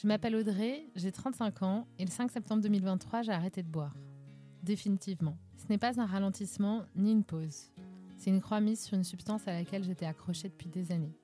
Je 0.00 0.06
m'appelle 0.06 0.36
Audrey, 0.36 0.86
j'ai 0.94 1.10
35 1.10 1.62
ans 1.64 1.88
et 1.98 2.04
le 2.04 2.10
5 2.10 2.30
septembre 2.30 2.62
2023, 2.62 3.22
j'ai 3.22 3.32
arrêté 3.32 3.64
de 3.64 3.68
boire. 3.68 3.96
Définitivement. 4.62 5.36
Ce 5.56 5.64
n'est 5.68 5.78
pas 5.78 6.00
un 6.00 6.06
ralentissement 6.06 6.84
ni 6.94 7.10
une 7.10 7.24
pause. 7.24 7.72
C'est 8.16 8.30
une 8.30 8.40
croix 8.40 8.60
mise 8.60 8.80
sur 8.80 8.94
une 8.94 9.02
substance 9.02 9.48
à 9.48 9.52
laquelle 9.52 9.82
j'étais 9.82 10.06
accrochée 10.06 10.50
depuis 10.50 10.68
des 10.68 10.92
années. 10.92 11.18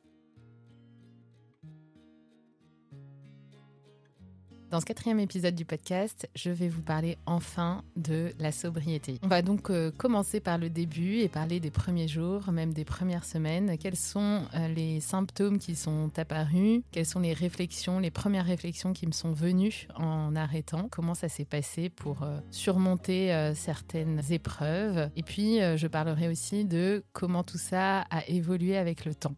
Dans 4.75 4.80
ce 4.80 4.86
quatrième 4.86 5.20
épisode 5.20 5.54
du 5.54 5.64
podcast, 5.64 6.29
je 6.34 6.50
vais 6.50 6.66
vous 6.66 6.82
parler 6.82 7.16
enfin 7.27 7.84
de 7.95 8.32
la 8.40 8.50
sobriété. 8.50 9.20
On 9.22 9.29
va 9.29 9.40
donc 9.40 9.70
euh, 9.70 9.93
commencer 9.93 10.40
par 10.40 10.58
le 10.58 10.68
début 10.68 11.18
et 11.18 11.29
parler 11.29 11.61
des 11.61 11.70
premiers 11.70 12.08
jours, 12.08 12.50
même 12.50 12.72
des 12.72 12.85
premières 12.85 13.25
semaines. 13.25 13.79
Quels 13.79 13.94
sont 13.94 14.43
euh, 14.52 14.66
les 14.66 14.99
symptômes 14.99 15.61
qui 15.61 15.76
sont 15.76 16.11
apparus? 16.16 16.82
Quelles 16.90 17.07
sont 17.07 17.21
les 17.21 17.35
réflexions, 17.35 18.00
les 18.00 18.11
premières 18.11 18.46
réflexions 18.46 18.93
qui 18.93 19.07
me 19.07 19.13
sont 19.13 19.32
venues 19.32 19.86
en 19.94 20.35
arrêtant? 20.35 20.88
Comment 20.91 21.14
ça 21.14 21.29
s'est 21.29 21.44
passé 21.44 21.88
pour 21.88 22.25
euh, 22.25 22.41
surmonter 22.50 23.52
certaines 23.54 24.22
épreuves? 24.30 25.08
Et 25.14 25.22
puis, 25.22 25.61
je 25.77 25.86
parlerai 25.86 26.27
aussi 26.27 26.64
de 26.64 27.04
comment 27.13 27.44
tout 27.44 27.58
ça 27.58 28.00
a 28.11 28.27
évolué 28.27 28.77
avec 28.77 29.04
le 29.04 29.14
temps. 29.14 29.36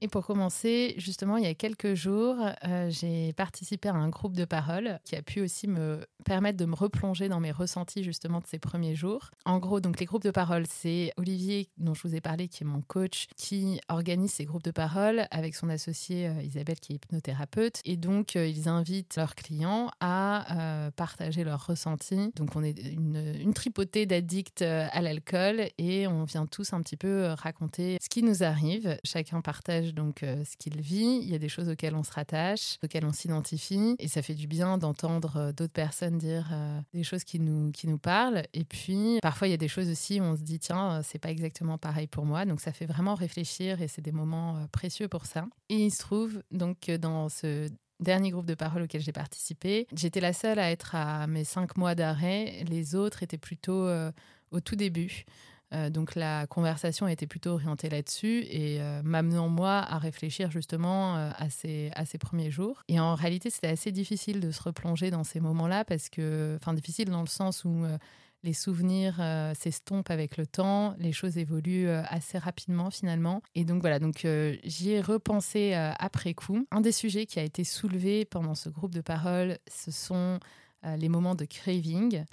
Et 0.00 0.08
pour 0.08 0.24
commencer, 0.24 0.94
justement, 0.96 1.36
il 1.36 1.44
y 1.44 1.48
a 1.48 1.54
quelques 1.54 1.94
jours, 1.94 2.36
euh, 2.64 2.88
j'ai 2.90 3.32
participé 3.32 3.88
à 3.88 3.94
un 3.94 4.08
groupe 4.08 4.36
de 4.36 4.44
parole 4.44 5.00
qui 5.04 5.16
a 5.16 5.22
pu 5.22 5.40
aussi 5.40 5.66
me 5.66 6.06
permettre 6.24 6.56
de 6.56 6.66
me 6.66 6.74
replonger 6.74 7.28
dans 7.28 7.40
mes 7.40 7.50
ressentis 7.50 8.04
justement 8.04 8.38
de 8.38 8.46
ces 8.46 8.60
premiers 8.60 8.94
jours. 8.94 9.30
En 9.44 9.58
gros, 9.58 9.80
donc 9.80 9.98
les 9.98 10.06
groupes 10.06 10.22
de 10.22 10.30
parole, 10.30 10.66
c'est 10.68 11.12
Olivier 11.16 11.68
dont 11.78 11.94
je 11.94 12.06
vous 12.06 12.14
ai 12.14 12.20
parlé, 12.20 12.46
qui 12.46 12.62
est 12.62 12.66
mon 12.66 12.80
coach, 12.80 13.26
qui 13.36 13.80
organise 13.88 14.32
ces 14.32 14.44
groupes 14.44 14.62
de 14.62 14.70
parole 14.70 15.26
avec 15.32 15.56
son 15.56 15.68
associée 15.68 16.28
euh, 16.28 16.42
Isabelle, 16.42 16.78
qui 16.78 16.92
est 16.92 16.96
hypnothérapeute. 16.96 17.80
Et 17.84 17.96
donc, 17.96 18.36
euh, 18.36 18.46
ils 18.46 18.68
invitent 18.68 19.16
leurs 19.16 19.34
clients 19.34 19.90
à 20.00 20.90
partager 20.96 21.44
leurs 21.44 21.66
ressentis. 21.66 22.30
Donc, 22.36 22.54
on 22.54 22.62
est 22.62 22.78
une, 22.78 23.34
une 23.40 23.52
tripotée 23.52 24.06
d'addicts 24.06 24.62
à 24.62 25.00
l'alcool 25.00 25.68
et 25.78 26.06
on 26.06 26.24
vient 26.24 26.46
tous 26.46 26.72
un 26.72 26.80
petit 26.82 26.96
peu 26.96 27.34
raconter 27.36 27.98
ce 28.00 28.08
qui 28.08 28.22
nous 28.22 28.42
arrive. 28.42 28.98
Chacun 29.04 29.40
partage 29.40 29.87
donc 29.92 30.22
euh, 30.22 30.44
ce 30.44 30.56
qu'il 30.56 30.80
vit. 30.80 31.20
Il 31.22 31.28
y 31.28 31.34
a 31.34 31.38
des 31.38 31.48
choses 31.48 31.68
auxquelles 31.68 31.94
on 31.94 32.02
se 32.02 32.12
rattache, 32.12 32.78
auxquelles 32.84 33.04
on 33.04 33.12
s'identifie. 33.12 33.96
Et 33.98 34.08
ça 34.08 34.22
fait 34.22 34.34
du 34.34 34.46
bien 34.46 34.78
d'entendre 34.78 35.36
euh, 35.36 35.52
d'autres 35.52 35.72
personnes 35.72 36.18
dire 36.18 36.48
euh, 36.52 36.80
des 36.94 37.02
choses 37.02 37.24
qui 37.24 37.40
nous, 37.40 37.70
qui 37.72 37.88
nous 37.88 37.98
parlent. 37.98 38.42
Et 38.54 38.64
puis, 38.64 39.18
parfois, 39.22 39.48
il 39.48 39.50
y 39.50 39.54
a 39.54 39.58
des 39.58 39.68
choses 39.68 39.88
aussi 39.88 40.20
où 40.20 40.24
on 40.24 40.36
se 40.36 40.42
dit, 40.42 40.58
tiens, 40.58 41.02
c'est 41.02 41.18
pas 41.18 41.30
exactement 41.30 41.78
pareil 41.78 42.06
pour 42.06 42.24
moi. 42.24 42.44
Donc, 42.44 42.60
ça 42.60 42.72
fait 42.72 42.86
vraiment 42.86 43.14
réfléchir 43.14 43.82
et 43.82 43.88
c'est 43.88 44.02
des 44.02 44.12
moments 44.12 44.66
précieux 44.72 45.08
pour 45.08 45.26
ça. 45.26 45.46
Et 45.68 45.76
il 45.76 45.90
se 45.90 45.98
trouve 45.98 46.42
donc 46.50 46.80
que 46.80 46.96
dans 46.96 47.28
ce 47.28 47.68
dernier 48.00 48.30
groupe 48.30 48.46
de 48.46 48.54
parole 48.54 48.82
auquel 48.82 49.00
j'ai 49.00 49.12
participé, 49.12 49.86
j'étais 49.94 50.20
la 50.20 50.32
seule 50.32 50.58
à 50.58 50.70
être 50.70 50.94
à 50.94 51.26
mes 51.26 51.44
cinq 51.44 51.76
mois 51.76 51.94
d'arrêt. 51.94 52.64
Les 52.68 52.94
autres 52.94 53.22
étaient 53.22 53.38
plutôt 53.38 53.88
au 54.50 54.60
tout 54.60 54.76
début. 54.76 55.24
Euh, 55.74 55.90
donc 55.90 56.14
la 56.14 56.46
conversation 56.46 57.08
était 57.08 57.26
plutôt 57.26 57.50
orientée 57.50 57.90
là-dessus 57.90 58.44
et 58.48 58.80
euh, 58.80 59.02
m'amenant 59.04 59.48
moi 59.48 59.78
à 59.78 59.98
réfléchir 59.98 60.50
justement 60.50 61.16
euh, 61.16 61.30
à, 61.36 61.50
ces, 61.50 61.90
à 61.94 62.06
ces 62.06 62.18
premiers 62.18 62.50
jours. 62.50 62.82
Et 62.88 62.98
en 62.98 63.14
réalité, 63.14 63.50
c'était 63.50 63.68
assez 63.68 63.92
difficile 63.92 64.40
de 64.40 64.50
se 64.50 64.62
replonger 64.62 65.10
dans 65.10 65.24
ces 65.24 65.40
moments-là 65.40 65.84
parce 65.84 66.08
que, 66.08 66.56
enfin 66.60 66.72
difficile 66.72 67.10
dans 67.10 67.20
le 67.20 67.28
sens 67.28 67.64
où 67.64 67.84
les 68.44 68.52
souvenirs 68.52 69.20
s'estompent 69.58 70.10
avec 70.10 70.36
le 70.36 70.46
temps, 70.46 70.94
les 70.98 71.12
choses 71.12 71.38
évoluent 71.38 71.88
assez 71.88 72.38
rapidement 72.38 72.90
finalement. 72.90 73.42
Et 73.54 73.64
donc 73.64 73.80
voilà, 73.80 73.98
donc 73.98 74.26
j'y 74.64 74.92
ai 74.92 75.00
repensé 75.00 75.74
après 75.74 76.34
coup. 76.34 76.66
Un 76.70 76.80
des 76.80 76.92
sujets 76.92 77.26
qui 77.26 77.38
a 77.40 77.42
été 77.42 77.64
soulevé 77.64 78.24
pendant 78.24 78.54
ce 78.54 78.68
groupe 78.68 78.94
de 78.94 79.00
parole, 79.00 79.58
ce 79.70 79.90
sont 79.90 80.38
les 80.84 81.08
moments 81.08 81.34
de 81.34 81.44
craving. 81.44 82.24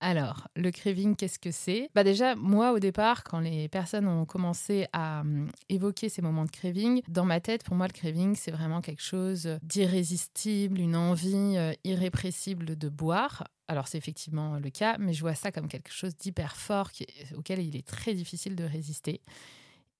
Alors, 0.00 0.48
le 0.56 0.70
craving, 0.70 1.16
qu'est-ce 1.16 1.38
que 1.38 1.50
c'est? 1.50 1.88
Bah 1.94 2.04
déjà, 2.04 2.34
moi 2.36 2.72
au 2.72 2.78
départ, 2.78 3.24
quand 3.24 3.40
les 3.40 3.68
personnes 3.68 4.06
ont 4.06 4.26
commencé 4.26 4.86
à 4.92 5.20
hum, 5.20 5.50
évoquer 5.70 6.10
ces 6.10 6.20
moments 6.20 6.44
de 6.44 6.50
craving, 6.50 7.00
dans 7.08 7.24
ma 7.24 7.40
tête, 7.40 7.64
pour 7.64 7.76
moi, 7.76 7.86
le 7.86 7.92
craving, 7.92 8.36
c'est 8.36 8.50
vraiment 8.50 8.82
quelque 8.82 9.02
chose 9.02 9.58
d'irrésistible, 9.62 10.80
une 10.80 10.96
envie 10.96 11.56
euh, 11.56 11.72
irrépressible 11.84 12.76
de 12.76 12.88
boire. 12.90 13.44
Alors 13.68 13.88
c'est 13.88 13.98
effectivement 13.98 14.58
le 14.58 14.70
cas, 14.70 14.96
mais 14.98 15.12
je 15.12 15.22
vois 15.22 15.34
ça 15.34 15.50
comme 15.50 15.66
quelque 15.66 15.90
chose 15.90 16.14
d'hyper 16.14 16.56
fort 16.56 16.90
auquel 17.34 17.60
il 17.60 17.74
est 17.74 17.86
très 17.86 18.14
difficile 18.14 18.54
de 18.54 18.64
résister. 18.64 19.22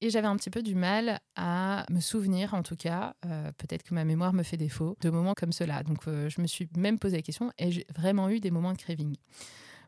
Et 0.03 0.11
j'avais 0.11 0.27
un 0.29 0.37
petit 0.37 0.51
peu 0.51 0.63
du 0.63 0.75
mal 0.75 1.21
à 1.37 1.87
me 1.91 2.01
souvenir, 2.01 2.53
en 2.53 2.63
tout 2.63 2.77
cas, 2.77 3.15
euh, 3.25 3.51
peut-être 3.57 3.83
que 3.83 3.95
ma 3.95 4.05
mémoire 4.05 4.35
me 4.35 4.43
fait 4.43 4.59
défaut, 4.59 4.95
de 5.01 5.09
moments 5.09 5.33
comme 5.35 5.53
cela. 5.53 5.83
Donc 5.83 6.07
euh, 6.07 6.29
je 6.29 6.41
me 6.43 6.47
suis 6.47 6.69
même 6.77 6.99
posé 6.99 7.17
la 7.17 7.23
question, 7.23 7.51
ai-je 7.57 7.81
vraiment 7.97 8.29
eu 8.29 8.39
des 8.39 8.51
moments 8.51 8.73
de 8.75 8.79
craving? 8.79 9.17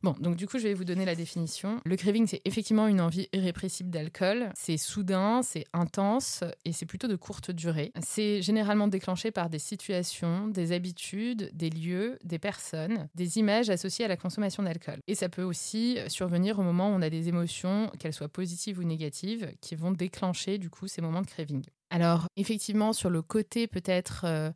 Bon, 0.03 0.15
donc 0.21 0.37
du 0.37 0.47
coup, 0.47 0.59
je 0.59 0.65
vais 0.65 0.75
vous 0.75 0.85
donner 0.85 1.05
la 1.05 1.15
définition. 1.15 1.81
Le 1.85 1.97
craving, 1.97 2.27
c'est 2.27 2.41
effectivement 2.45 2.87
une 2.87 3.01
envie 3.01 3.29
irrépressible 3.33 3.91
d'alcool. 3.91 4.51
C'est 4.55 4.77
soudain, 4.77 5.43
c'est 5.43 5.65
intense 5.73 6.45
et 6.65 6.73
c'est 6.73 6.87
plutôt 6.87 7.09
de 7.09 7.17
courte 7.17 7.51
durée. 7.51 7.93
C'est 8.03 8.43
généralement 8.43 8.89
déclenché 8.89 9.31
par 9.31 9.51
des 9.51 9.59
situations, 9.59 10.49
des 10.49 10.73
habitudes, 10.73 11.51
des 11.53 11.71
lieux, 11.71 12.19
des 12.25 12.39
personnes, 12.39 13.09
des 13.15 13.39
images 13.39 13.71
associées 13.71 14.05
à 14.05 14.09
la 14.09 14.17
consommation 14.17 14.63
d'alcool. 14.63 15.01
Et 15.09 15.15
ça 15.15 15.29
peut 15.29 15.43
aussi 15.43 15.99
survenir 16.09 16.59
au 16.59 16.63
moment 16.63 16.91
où 16.91 16.95
on 16.95 17.03
a 17.03 17.11
des 17.11 17.29
émotions, 17.29 17.91
qu'elles 17.99 18.13
soient 18.13 18.29
positives 18.29 18.79
ou 18.79 18.85
négatives, 18.85 19.53
qui 19.61 19.75
vont 19.75 19.93
déclencher 19.93 20.59
du 20.59 20.71
coup 20.71 20.87
ces 20.87 21.03
moments 21.03 21.23
de 21.23 21.27
craving. 21.27 21.65
Alors, 21.91 22.27
effectivement, 22.37 22.93
sur 22.93 23.11
le 23.11 23.23
côté 23.23 23.67
peut-être 23.67 24.25
euh, 24.25 24.51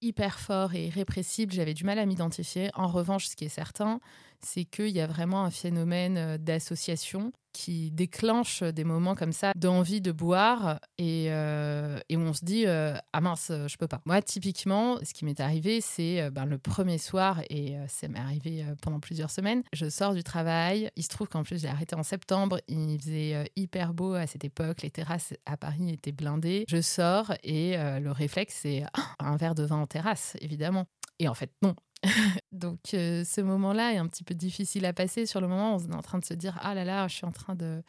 hyper 0.00 0.40
fort 0.40 0.74
et 0.74 0.88
répressible, 0.88 1.52
j'avais 1.52 1.74
du 1.74 1.84
mal 1.84 1.98
à 1.98 2.06
m'identifier. 2.06 2.70
En 2.74 2.88
revanche, 2.88 3.26
ce 3.28 3.36
qui 3.36 3.44
est 3.44 3.48
certain, 3.48 4.00
c'est 4.44 4.64
qu'il 4.64 4.88
y 4.88 5.00
a 5.00 5.06
vraiment 5.06 5.44
un 5.44 5.50
phénomène 5.50 6.16
euh, 6.16 6.38
d'association 6.38 7.32
qui 7.52 7.90
déclenche 7.90 8.62
des 8.62 8.84
moments 8.84 9.14
comme 9.14 9.32
ça 9.32 9.52
d'envie 9.56 10.00
de 10.00 10.10
boire 10.10 10.80
et, 10.96 11.26
euh, 11.28 12.00
on 12.10 12.32
se 12.32 12.42
dit 12.46 12.66
euh, 12.66 12.94
ah 13.12 13.20
mince 13.20 13.52
je 13.66 13.76
peux 13.76 13.86
pas. 13.86 14.00
Moi 14.06 14.22
typiquement 14.22 14.96
ce 15.02 15.12
qui 15.12 15.26
m'est 15.26 15.38
arrivé 15.38 15.82
c'est 15.82 16.30
ben, 16.30 16.46
le 16.46 16.56
premier 16.56 16.96
soir 16.96 17.42
et 17.50 17.76
ça 17.88 18.08
m'est 18.08 18.18
arrivé 18.18 18.64
pendant 18.80 19.00
plusieurs 19.00 19.30
semaines 19.30 19.62
je 19.74 19.90
sors 19.90 20.14
du 20.14 20.24
travail. 20.24 20.90
Il 20.96 21.02
se 21.02 21.10
trouve 21.10 21.28
qu'en 21.28 21.42
plus 21.42 21.60
j'ai 21.60 21.68
arrêté 21.68 21.94
en 21.94 22.02
septembre. 22.02 22.58
Il 22.68 22.98
faisait 22.98 23.44
hyper 23.54 23.92
beau 23.92 24.14
à 24.14 24.26
cette 24.26 24.44
époque. 24.44 24.80
Les 24.80 24.90
terrasses 24.90 25.34
à 25.44 25.58
Paris 25.58 25.90
étaient 25.90 26.12
blindées. 26.12 26.64
Je 26.68 26.80
sors 26.80 27.34
et 27.42 27.76
le 27.76 28.10
réflexe 28.12 28.60
c'est 28.62 28.84
un 29.18 29.36
verre 29.36 29.54
de 29.54 29.64
vin 29.64 29.76
en 29.76 29.86
terrasse 29.86 30.38
évidemment. 30.40 30.86
Et 31.18 31.28
en 31.28 31.34
fait 31.34 31.50
non 31.60 31.76
Donc 32.52 32.94
euh, 32.94 33.24
ce 33.24 33.40
moment-là 33.40 33.92
est 33.92 33.98
un 33.98 34.06
petit 34.06 34.24
peu 34.24 34.34
difficile 34.34 34.84
à 34.86 34.92
passer. 34.92 35.26
Sur 35.26 35.40
le 35.40 35.48
moment, 35.48 35.76
on 35.76 35.78
est 35.78 35.94
en 35.94 36.02
train 36.02 36.18
de 36.18 36.24
se 36.24 36.34
dire 36.34 36.58
ah 36.62 36.74
là 36.74 36.84
là, 36.84 37.08
je 37.08 37.14
suis 37.14 37.26
en 37.26 37.32
train 37.32 37.54
de 37.54 37.82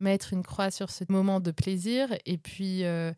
mettre 0.00 0.32
une 0.32 0.42
croix 0.42 0.70
sur 0.70 0.90
ce 0.90 1.04
moment 1.08 1.40
de 1.40 1.50
plaisir. 1.50 2.08
Et 2.24 2.38
puis 2.38 2.84
euh, 2.84 3.12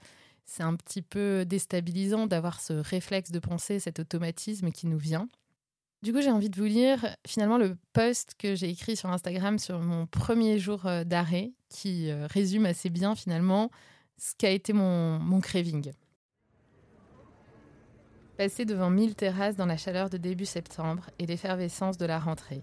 c'est 0.44 0.62
un 0.62 0.74
petit 0.74 1.02
peu 1.02 1.44
déstabilisant 1.44 2.26
d'avoir 2.26 2.60
ce 2.60 2.72
réflexe 2.72 3.30
de 3.30 3.38
pensée, 3.38 3.78
cet 3.78 4.00
automatisme 4.00 4.70
qui 4.70 4.86
nous 4.86 4.98
vient. 4.98 5.28
Du 6.02 6.14
coup, 6.14 6.22
j'ai 6.22 6.30
envie 6.30 6.48
de 6.48 6.56
vous 6.56 6.66
lire 6.66 7.14
finalement 7.26 7.58
le 7.58 7.76
post 7.92 8.34
que 8.38 8.54
j'ai 8.54 8.70
écrit 8.70 8.96
sur 8.96 9.10
Instagram 9.10 9.58
sur 9.58 9.80
mon 9.80 10.06
premier 10.06 10.58
jour 10.58 10.86
euh, 10.86 11.04
d'arrêt, 11.04 11.52
qui 11.68 12.10
résume 12.12 12.66
assez 12.66 12.90
bien 12.90 13.14
finalement 13.14 13.70
ce 14.18 14.34
qu'a 14.36 14.50
été 14.50 14.72
mon, 14.72 15.20
mon 15.20 15.40
craving. 15.40 15.92
Passer 18.40 18.64
devant 18.64 18.88
mille 18.88 19.14
terrasses 19.14 19.56
dans 19.56 19.66
la 19.66 19.76
chaleur 19.76 20.08
de 20.08 20.16
début 20.16 20.46
septembre 20.46 21.10
et 21.18 21.26
l'effervescence 21.26 21.98
de 21.98 22.06
la 22.06 22.18
rentrée. 22.18 22.62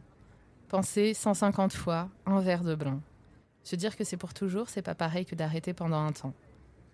Penser 0.70 1.14
150 1.14 1.72
fois 1.72 2.10
un 2.26 2.40
verre 2.40 2.64
de 2.64 2.74
blanc. 2.74 3.00
Se 3.62 3.76
dire 3.76 3.96
que 3.96 4.04
c'est 4.04 4.18
pour 4.18 4.34
toujours, 4.34 4.70
c'est 4.70 4.82
pas 4.82 4.96
pareil 4.96 5.28
que 5.28 5.36
d'arrêter 5.36 5.76
pendant 5.76 6.00
un 6.04 6.12
temps. 6.14 6.34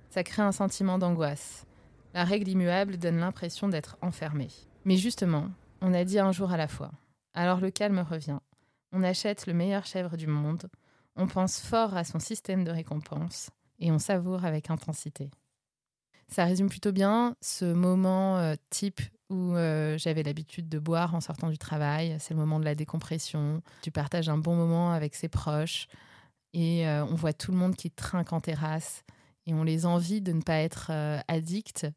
Ça 0.10 0.22
crée 0.26 0.42
un 0.42 0.52
sentiment 0.52 0.98
d'angoisse. 0.98 1.66
La 2.14 2.26
règle 2.26 2.50
immuable 2.50 2.98
donne 2.98 3.20
l'impression 3.20 3.70
d'être 3.70 3.96
enfermé. 4.02 4.50
Mais 4.84 4.98
justement, 4.98 5.48
on 5.80 5.94
a 5.94 6.04
dit 6.04 6.20
un 6.20 6.34
jour 6.34 6.52
à 6.52 6.58
la 6.58 6.68
fois. 6.68 6.92
Alors 7.34 7.62
le 7.62 7.72
calme 7.72 8.00
revient. 8.00 8.40
On 8.92 9.02
achète 9.02 9.48
le 9.48 9.54
meilleur 9.54 9.86
chèvre 9.86 10.18
du 10.18 10.28
monde, 10.28 10.68
on 11.16 11.28
pense 11.28 11.62
fort 11.62 11.96
à 11.96 12.04
son 12.04 12.20
système 12.20 12.66
de 12.66 12.72
récompense 12.72 13.50
et 13.80 13.94
on 13.94 14.00
savoure 14.00 14.44
avec 14.44 14.70
intensité. 14.70 15.32
Ça 16.28 16.46
résume 16.46 16.70
plutôt 16.70 16.92
bien 16.92 17.36
ce 17.42 17.66
moment 17.66 18.38
euh, 18.38 18.56
type 18.70 19.02
où 19.30 19.56
euh, 19.56 19.98
j'avais 19.98 20.24
l'habitude 20.24 20.70
de 20.70 20.80
boire 20.80 21.16
en 21.16 21.22
sortant 21.22 21.50
du 21.50 21.58
travail. 21.58 22.16
C'est 22.20 22.34
le 22.34 22.40
moment 22.40 22.60
de 22.60 22.66
la 22.66 22.76
décompression. 22.76 23.62
Tu 23.82 23.92
partages 23.92 24.30
un 24.30 24.38
bon 24.38 24.56
moment 24.56 24.92
avec 24.92 25.16
ses 25.16 25.30
proches 25.30 25.88
et 26.54 26.88
euh, 26.88 27.06
on 27.06 27.16
voit 27.16 27.34
tout 27.34 27.52
le 27.52 27.58
monde 27.58 27.76
qui 27.76 27.90
trinque 27.92 28.34
en 28.34 28.42
terrasse 28.42 29.04
et 29.46 29.54
on 29.54 29.64
les 29.64 29.86
envie 29.86 30.22
de 30.22 30.32
ne 30.32 30.42
pas 30.42 30.58
être 30.58 30.92
addicts. 31.28 31.88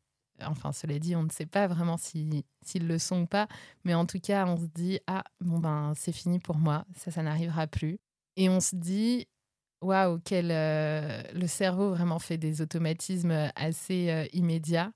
Enfin, 0.42 0.72
cela 0.72 0.98
dit, 0.98 1.16
on 1.16 1.22
ne 1.22 1.30
sait 1.30 1.46
pas 1.46 1.66
vraiment 1.66 1.96
s'ils 1.96 2.42
le 2.74 2.98
sont 2.98 3.22
ou 3.22 3.26
pas, 3.26 3.48
mais 3.84 3.94
en 3.94 4.04
tout 4.04 4.18
cas, 4.20 4.46
on 4.46 4.56
se 4.58 4.66
dit 4.66 4.98
ah 5.06 5.24
bon 5.40 5.58
ben 5.58 5.92
c'est 5.96 6.12
fini 6.12 6.40
pour 6.40 6.56
moi, 6.56 6.84
ça 6.96 7.10
ça 7.10 7.22
n'arrivera 7.22 7.66
plus. 7.66 7.98
Et 8.36 8.48
on 8.50 8.60
se 8.60 8.76
dit 8.76 9.26
Waouh, 9.86 10.18
quel 10.24 10.48
euh, 10.50 11.22
le 11.32 11.46
cerveau 11.46 11.90
vraiment 11.90 12.18
fait 12.18 12.38
des 12.38 12.60
automatismes 12.60 13.50
assez 13.54 14.10
euh, 14.10 14.26
immédiats 14.32 14.90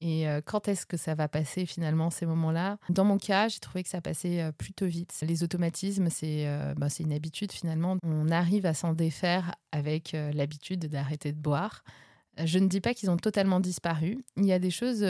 Et 0.00 0.28
euh, 0.28 0.40
quand 0.44 0.68
est-ce 0.68 0.86
que 0.86 0.96
ça 0.96 1.16
va 1.16 1.26
passer 1.26 1.66
finalement 1.66 2.10
ces 2.10 2.26
moments-là? 2.26 2.78
Dans 2.88 3.04
mon 3.04 3.18
cas, 3.18 3.48
j'ai 3.48 3.58
trouvé 3.58 3.82
que 3.82 3.88
ça 3.88 4.00
passait 4.00 4.40
euh, 4.40 4.52
plutôt 4.52 4.86
vite. 4.86 5.12
Les 5.22 5.42
automatismes, 5.42 6.08
c'est 6.10 6.46
euh, 6.46 6.74
c'est 6.88 7.02
une 7.02 7.12
habitude 7.12 7.50
finalement. 7.50 7.96
On 8.04 8.30
arrive 8.30 8.66
à 8.66 8.74
s'en 8.74 8.92
défaire 8.92 9.56
avec 9.72 10.12
l'habitude 10.12 10.86
d'arrêter 10.86 11.32
de 11.32 11.38
boire. 11.38 11.82
Je 12.42 12.60
ne 12.60 12.68
dis 12.68 12.80
pas 12.80 12.94
qu'ils 12.94 13.10
ont 13.10 13.16
totalement 13.16 13.58
disparu. 13.58 14.24
Il 14.36 14.46
y 14.46 14.52
a 14.52 14.58
des 14.60 14.70
choses, 14.70 15.02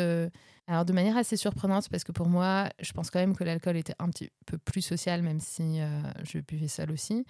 alors 0.67 0.85
de 0.85 0.93
manière 0.93 1.17
assez 1.17 1.37
surprenante, 1.37 1.89
parce 1.89 2.03
que 2.05 2.13
pour 2.13 2.29
moi, 2.29 2.69
je 2.81 2.93
pense 2.93 3.11
quand 3.11 3.21
même 3.21 3.37
que 3.37 3.45
l'alcool 3.45 3.77
était 3.77 3.95
un 3.99 4.09
petit 4.09 4.31
peu 4.47 4.59
plus 4.59 4.83
social, 4.83 5.23
même 5.23 5.39
si 5.41 5.81
je 6.25 6.39
buvais 6.41 6.69
seul 6.69 6.91
aussi. 6.91 7.25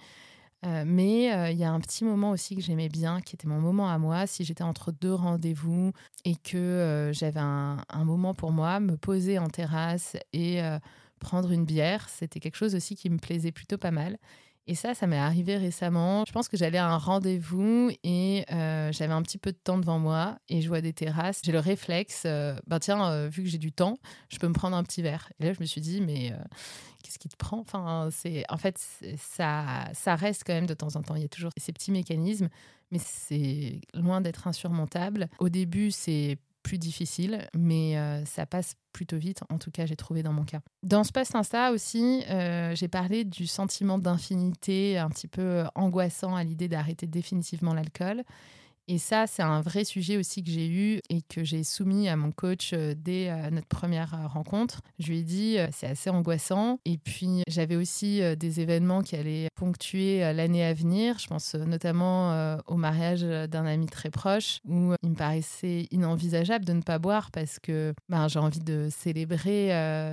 Euh, 0.63 0.83
mais 0.85 1.33
euh, 1.33 1.49
il 1.49 1.57
y 1.57 1.63
a 1.63 1.71
un 1.71 1.79
petit 1.79 2.03
moment 2.03 2.31
aussi 2.31 2.55
que 2.55 2.61
j'aimais 2.61 2.89
bien, 2.89 3.21
qui 3.21 3.35
était 3.35 3.47
mon 3.47 3.59
moment 3.59 3.89
à 3.89 3.97
moi. 3.97 4.27
Si 4.27 4.43
j'étais 4.43 4.63
entre 4.63 4.91
deux 4.91 5.13
rendez-vous 5.13 5.91
et 6.23 6.35
que 6.35 6.57
euh, 6.57 7.13
j'avais 7.13 7.39
un, 7.39 7.83
un, 7.89 8.05
moment 8.05 8.35
pour 8.35 8.51
moi, 8.51 8.79
me 8.79 8.95
poser 8.95 9.39
en 9.39 9.47
terrasse 9.47 10.17
et 10.33 10.61
prendre 11.19 11.51
une 11.51 11.65
bière, 11.65 12.09
c'était 12.09 12.39
quelque 12.39 12.57
chose 12.57 12.75
aussi 12.75 12.95
qui 12.95 13.09
me 13.09 13.17
plaisait 13.17 13.51
plutôt 13.51 13.77
pas 13.77 13.91
mal. 13.91 14.17
Et 14.67 14.75
ça, 14.75 14.93
ça 14.93 15.07
m'est 15.07 15.17
arrivé 15.17 15.57
récemment. 15.57 16.23
Je 16.27 16.31
pense 16.31 16.47
que 16.47 16.55
j'allais 16.55 16.77
à 16.77 16.87
un 16.87 16.97
rendez-vous 16.97 17.91
et 18.03 18.45
euh, 18.51 18.91
j'avais 18.91 19.13
un 19.13 19.21
petit 19.23 19.39
peu 19.39 19.51
de 19.51 19.57
temps 19.57 19.77
devant 19.77 19.97
moi 19.97 20.37
et 20.49 20.61
je 20.61 20.67
vois 20.67 20.81
des 20.81 20.93
terrasses. 20.93 21.41
J'ai 21.43 21.51
le 21.51 21.59
réflexe, 21.59 22.23
euh, 22.25 22.55
ben 22.67 22.79
tiens, 22.79 23.11
euh, 23.11 23.27
vu 23.27 23.43
que 23.43 23.49
j'ai 23.49 23.57
du 23.57 23.71
temps, 23.71 23.97
je 24.29 24.37
peux 24.37 24.47
me 24.47 24.53
prendre 24.53 24.77
un 24.77 24.83
petit 24.83 25.01
verre. 25.01 25.31
Et 25.39 25.45
là, 25.45 25.53
je 25.53 25.59
me 25.59 25.65
suis 25.65 25.81
dit, 25.81 25.99
mais 25.99 26.31
qu'est-ce 27.03 27.17
qui 27.17 27.27
te 27.27 27.35
prend? 27.35 27.59
Enfin, 27.59 28.09
c'est 28.11 28.43
en 28.49 28.57
fait, 28.57 28.79
ça, 29.17 29.89
ça 29.93 30.15
reste 30.15 30.43
quand 30.45 30.53
même 30.53 30.67
de 30.67 30.75
temps 30.75 30.95
en 30.95 31.01
temps. 31.01 31.15
Il 31.15 31.23
y 31.23 31.25
a 31.25 31.29
toujours 31.29 31.51
ces 31.57 31.73
petits 31.73 31.91
mécanismes, 31.91 32.49
mais 32.91 32.99
c'est 32.99 33.81
loin 33.95 34.21
d'être 34.21 34.47
insurmontable. 34.47 35.27
Au 35.39 35.49
début, 35.49 35.89
c'est 35.91 36.37
plus 36.63 36.77
difficile, 36.77 37.47
mais 37.55 37.97
euh, 37.97 38.23
ça 38.25 38.45
passe 38.45 38.75
plutôt 38.93 39.17
vite, 39.17 39.41
en 39.49 39.57
tout 39.57 39.71
cas 39.71 39.85
j'ai 39.85 39.95
trouvé 39.95 40.23
dans 40.23 40.33
mon 40.33 40.43
cas. 40.43 40.59
Dans 40.83 41.03
ce 41.03 41.11
post 41.11 41.35
Insta 41.35 41.71
aussi, 41.71 42.23
euh, 42.29 42.75
j'ai 42.75 42.87
parlé 42.87 43.23
du 43.23 43.47
sentiment 43.47 43.97
d'infinité 43.97 44.97
un 44.97 45.09
petit 45.09 45.27
peu 45.27 45.63
angoissant 45.75 46.35
à 46.35 46.43
l'idée 46.43 46.67
d'arrêter 46.67 47.07
définitivement 47.07 47.73
l'alcool. 47.73 48.23
Et 48.87 48.97
ça, 48.97 49.27
c'est 49.27 49.41
un 49.41 49.61
vrai 49.61 49.83
sujet 49.83 50.17
aussi 50.17 50.43
que 50.43 50.51
j'ai 50.51 50.67
eu 50.67 50.99
et 51.09 51.21
que 51.21 51.43
j'ai 51.43 51.63
soumis 51.63 52.09
à 52.09 52.15
mon 52.15 52.31
coach 52.31 52.71
euh, 52.73 52.93
dès 52.97 53.29
euh, 53.29 53.49
notre 53.49 53.67
première 53.67 54.13
euh, 54.13 54.27
rencontre. 54.27 54.81
Je 54.99 55.09
lui 55.09 55.19
ai 55.19 55.23
dit, 55.23 55.57
c'est 55.71 55.87
assez 55.87 56.09
angoissant. 56.09 56.79
Et 56.85 56.97
puis, 56.97 57.43
j'avais 57.47 57.75
aussi 57.75 58.21
des 58.37 58.59
événements 58.59 59.01
qui 59.01 59.15
allaient 59.15 59.47
ponctuer 59.55 60.19
l'année 60.33 60.63
à 60.63 60.73
venir. 60.73 61.17
Je 61.19 61.27
pense 61.27 61.55
notamment 61.55 62.57
au 62.67 62.75
mariage 62.75 63.21
d'un 63.21 63.65
ami 63.65 63.87
très 63.87 64.09
proche 64.09 64.59
où 64.67 64.93
il 65.01 65.09
me 65.09 65.15
paraissait 65.15 65.87
inenvisageable 65.91 66.65
de 66.65 66.73
ne 66.73 66.81
pas 66.81 66.99
boire 66.99 67.31
parce 67.31 67.59
que 67.59 67.93
ben, 68.09 68.27
j'ai 68.27 68.39
envie 68.39 68.59
de 68.59 68.89
célébrer 68.91 69.69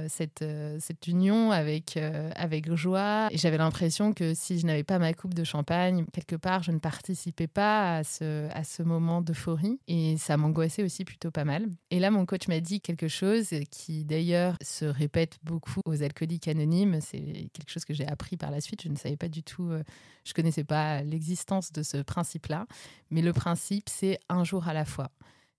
cette, 0.09 0.45
cette 0.79 1.07
union 1.07 1.51
avec, 1.53 1.99
avec 2.37 2.73
joie. 2.75 3.29
Et 3.31 3.39
j'avais 3.39 3.59
l'impression 3.59 4.13
que 4.13 4.35
si 4.35 4.59
je 4.59 4.67
n'avais 4.67 4.85
pas 4.85 4.99
ma 4.99 5.13
coupe 5.13 5.35
de 5.35 5.45
champagne, 5.45 6.07
quelque 6.13 6.37
part, 6.37 6.63
je 6.63 6.73
ne 6.73 6.79
participais 6.79 7.49
pas 7.49 7.99
à 7.99 8.05
ce, 8.05 8.49
ce 8.65 8.83
moment 8.83 9.23
d'euphorie 9.23 9.81
et 9.89 10.17
ça 10.17 10.37
m'angoissait 10.37 10.83
aussi 10.83 11.05
plutôt 11.05 11.31
pas 11.31 11.45
mal. 11.45 11.69
Et 11.91 11.99
là, 11.99 12.11
mon 12.11 12.27
coach 12.27 12.49
m'a 12.49 12.61
dit 12.61 12.81
quelque 12.81 13.09
chose 13.09 13.49
qui 13.71 14.05
d'ailleurs 14.05 14.57
se 14.63 14.85
répète 14.85 15.39
beaucoup 15.43 15.81
aux 15.85 16.03
alcooliques 16.03 16.49
anonymes. 16.49 17.01
C'est 17.01 17.51
quelque 17.53 17.71
chose 17.71 17.85
que 17.85 17.95
j'ai 17.95 18.07
appris 18.07 18.37
par 18.37 18.51
la 18.51 18.61
suite. 18.61 18.83
Je 18.83 18.89
ne 18.89 18.97
savais 18.97 19.17
pas 19.17 19.29
du 19.29 19.43
tout, 19.43 19.71
euh, 19.71 19.83
je 20.25 20.35
connaissais 20.35 20.65
pas 20.65 21.03
l'existence 21.03 21.73
de 21.73 21.83
ce 21.83 21.99
principe-là. 21.99 22.67
Mais 23.11 23.23
le 23.23 23.33
principe, 23.33 23.89
c'est 23.89 24.19
un 24.29 24.45
jour 24.45 24.69
à 24.69 24.73
la 24.73 24.85
fois. 24.85 25.11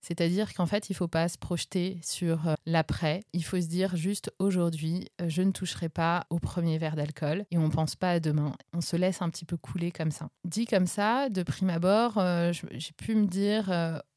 C'est-à-dire 0.01 0.53
qu'en 0.53 0.65
fait, 0.65 0.89
il 0.89 0.93
ne 0.93 0.97
faut 0.97 1.07
pas 1.07 1.27
se 1.27 1.37
projeter 1.37 1.99
sur 2.01 2.47
euh, 2.47 2.53
l'après. 2.65 3.21
Il 3.33 3.43
faut 3.43 3.59
se 3.59 3.67
dire 3.67 3.95
juste 3.95 4.31
aujourd'hui, 4.39 5.09
euh, 5.21 5.25
je 5.27 5.41
ne 5.41 5.51
toucherai 5.51 5.89
pas 5.89 6.25
au 6.29 6.39
premier 6.39 6.77
verre 6.77 6.95
d'alcool 6.95 7.45
et 7.51 7.57
on 7.57 7.67
ne 7.67 7.71
pense 7.71 7.95
pas 7.95 8.11
à 8.11 8.19
demain. 8.19 8.53
On 8.73 8.81
se 8.81 8.95
laisse 8.95 9.21
un 9.21 9.29
petit 9.29 9.45
peu 9.45 9.57
couler 9.57 9.91
comme 9.91 10.11
ça. 10.11 10.29
Dit 10.45 10.65
comme 10.65 10.87
ça, 10.87 11.29
de 11.29 11.43
prime 11.43 11.69
abord, 11.69 12.17
euh, 12.17 12.53
j'ai 12.53 12.93
pu 12.93 13.15
me 13.15 13.25
dire 13.25 13.69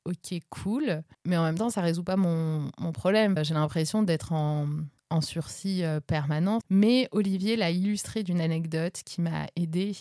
ok, 0.05 0.41
cool, 0.51 1.03
mais 1.27 1.37
en 1.37 1.45
même 1.45 1.59
temps, 1.59 1.71
ça 1.71 1.81
résout 1.81 2.05
pas 2.05 2.17
mon, 2.17 2.71
problème. 2.93 3.39
J'ai 3.45 3.55
l'impression 3.55 4.03
d'être 4.03 4.33
en, 4.33 4.67
sursis 5.21 5.83
permanent. 6.07 6.59
Mais 6.71 7.09
Olivier 7.13 7.57
l'a 7.57 7.71
illustré 7.71 8.23
d'une 8.23 8.41
anecdote 8.41 9.03
qui 9.05 9.21
m'a 9.21 9.47
aidé 9.57 9.95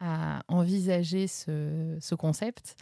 à 0.00 0.42
envisager 0.48 1.26
ce 1.26 2.14
concept. 2.14 2.76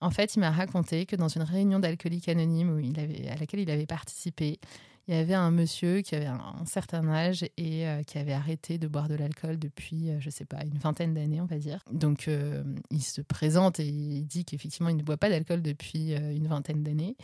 En 0.00 0.10
fait, 0.10 0.36
il 0.36 0.40
m'a 0.40 0.50
raconté 0.50 1.06
que 1.06 1.16
dans 1.16 1.28
une 1.28 1.42
réunion 1.42 1.78
d'alcooliques 1.78 2.28
anonymes 2.28 2.74
où 2.74 2.78
il 2.78 2.98
avait, 3.00 3.28
à 3.28 3.36
laquelle 3.36 3.60
il 3.60 3.70
avait 3.70 3.86
participé, 3.86 4.58
il 5.06 5.14
y 5.14 5.18
avait 5.18 5.34
un 5.34 5.50
monsieur 5.50 6.00
qui 6.00 6.14
avait 6.14 6.26
un, 6.26 6.64
certain 6.64 7.06
âge 7.08 7.44
et 7.56 7.86
euh, 7.86 8.02
qui 8.02 8.18
avait 8.18 8.32
arrêté 8.32 8.78
de 8.78 8.88
boire 8.88 9.08
de 9.08 9.14
l'alcool 9.14 9.58
depuis, 9.58 10.10
euh, 10.10 10.16
je 10.18 10.30
sais 10.30 10.46
pas, 10.46 10.64
une 10.64 10.78
vingtaine 10.78 11.12
d'années, 11.12 11.42
on 11.42 11.46
va 11.46 11.58
dire. 11.58 11.80
Donc, 11.92 12.26
euh, 12.28 12.64
il 12.90 13.02
se 13.02 13.20
présente 13.20 13.80
et 13.80 13.86
il 13.86 14.24
dit 14.24 14.44
qu'effectivement, 14.46 14.88
il 14.88 14.96
ne 14.96 15.02
boit 15.02 15.18
pas 15.18 15.28
d'alcool 15.28 15.60
depuis 15.60 16.12
une 16.12 16.46
vingtaine 16.46 16.82
d'années. 16.82 17.16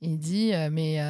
Il 0.00 0.18
dit, 0.18 0.52
mais, 0.70 1.00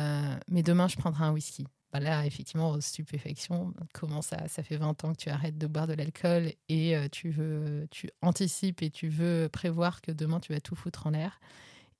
mais 0.48 0.62
demain, 0.62 0.88
je 0.88 0.96
prendrai 0.96 1.24
un 1.24 1.32
whisky. 1.32 1.66
Là, 2.00 2.26
effectivement, 2.26 2.80
stupéfaction, 2.80 3.72
comment 3.92 4.20
ça 4.20 4.48
Ça 4.48 4.62
fait 4.62 4.76
20 4.76 5.04
ans 5.04 5.12
que 5.12 5.18
tu 5.18 5.28
arrêtes 5.28 5.56
de 5.56 5.66
boire 5.66 5.86
de 5.86 5.94
l'alcool 5.94 6.52
et 6.68 6.96
euh, 6.96 7.08
tu, 7.10 7.30
veux, 7.30 7.86
tu 7.90 8.10
anticipes 8.20 8.82
et 8.82 8.90
tu 8.90 9.08
veux 9.08 9.48
prévoir 9.48 10.00
que 10.00 10.10
demain, 10.10 10.40
tu 10.40 10.52
vas 10.52 10.60
tout 10.60 10.74
foutre 10.74 11.06
en 11.06 11.10
l'air. 11.10 11.38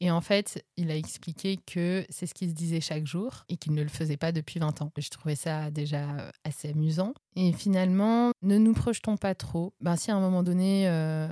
Et 0.01 0.11
en 0.11 0.21
fait, 0.21 0.65
il 0.77 0.91
a 0.91 0.97
expliqué 0.97 1.57
que 1.57 2.05
c'est 2.09 2.27
ce 2.27 2.35
qu'il 2.35 2.51
se 2.51 2.55
disait 2.55 2.81
chaque 2.81 3.07
jour 3.07 3.45
et 3.49 3.57
qu'il 3.57 3.73
ne 3.73 3.83
le 3.83 3.89
faisait 3.89 4.17
pas 4.17 4.33
depuis 4.33 4.59
20 4.59 4.83
ans. 4.83 4.93
Je 4.99 5.09
trouvais 5.09 5.37
ça 5.37 5.71
déjà 5.71 6.31
assez 6.43 6.71
amusant. 6.71 7.15
Et 7.37 7.53
finalement, 7.53 8.33
ne 8.43 8.59
nous 8.59 8.75
projetons 8.75 9.17
pas 9.17 9.37
trop. 9.37 9.73
Ben, 9.81 9.97
si 9.97 10.11
à 10.11 10.17
un 10.17 10.21
moment 10.21 10.43
donné, 10.43 10.89
euh, 10.89 11.29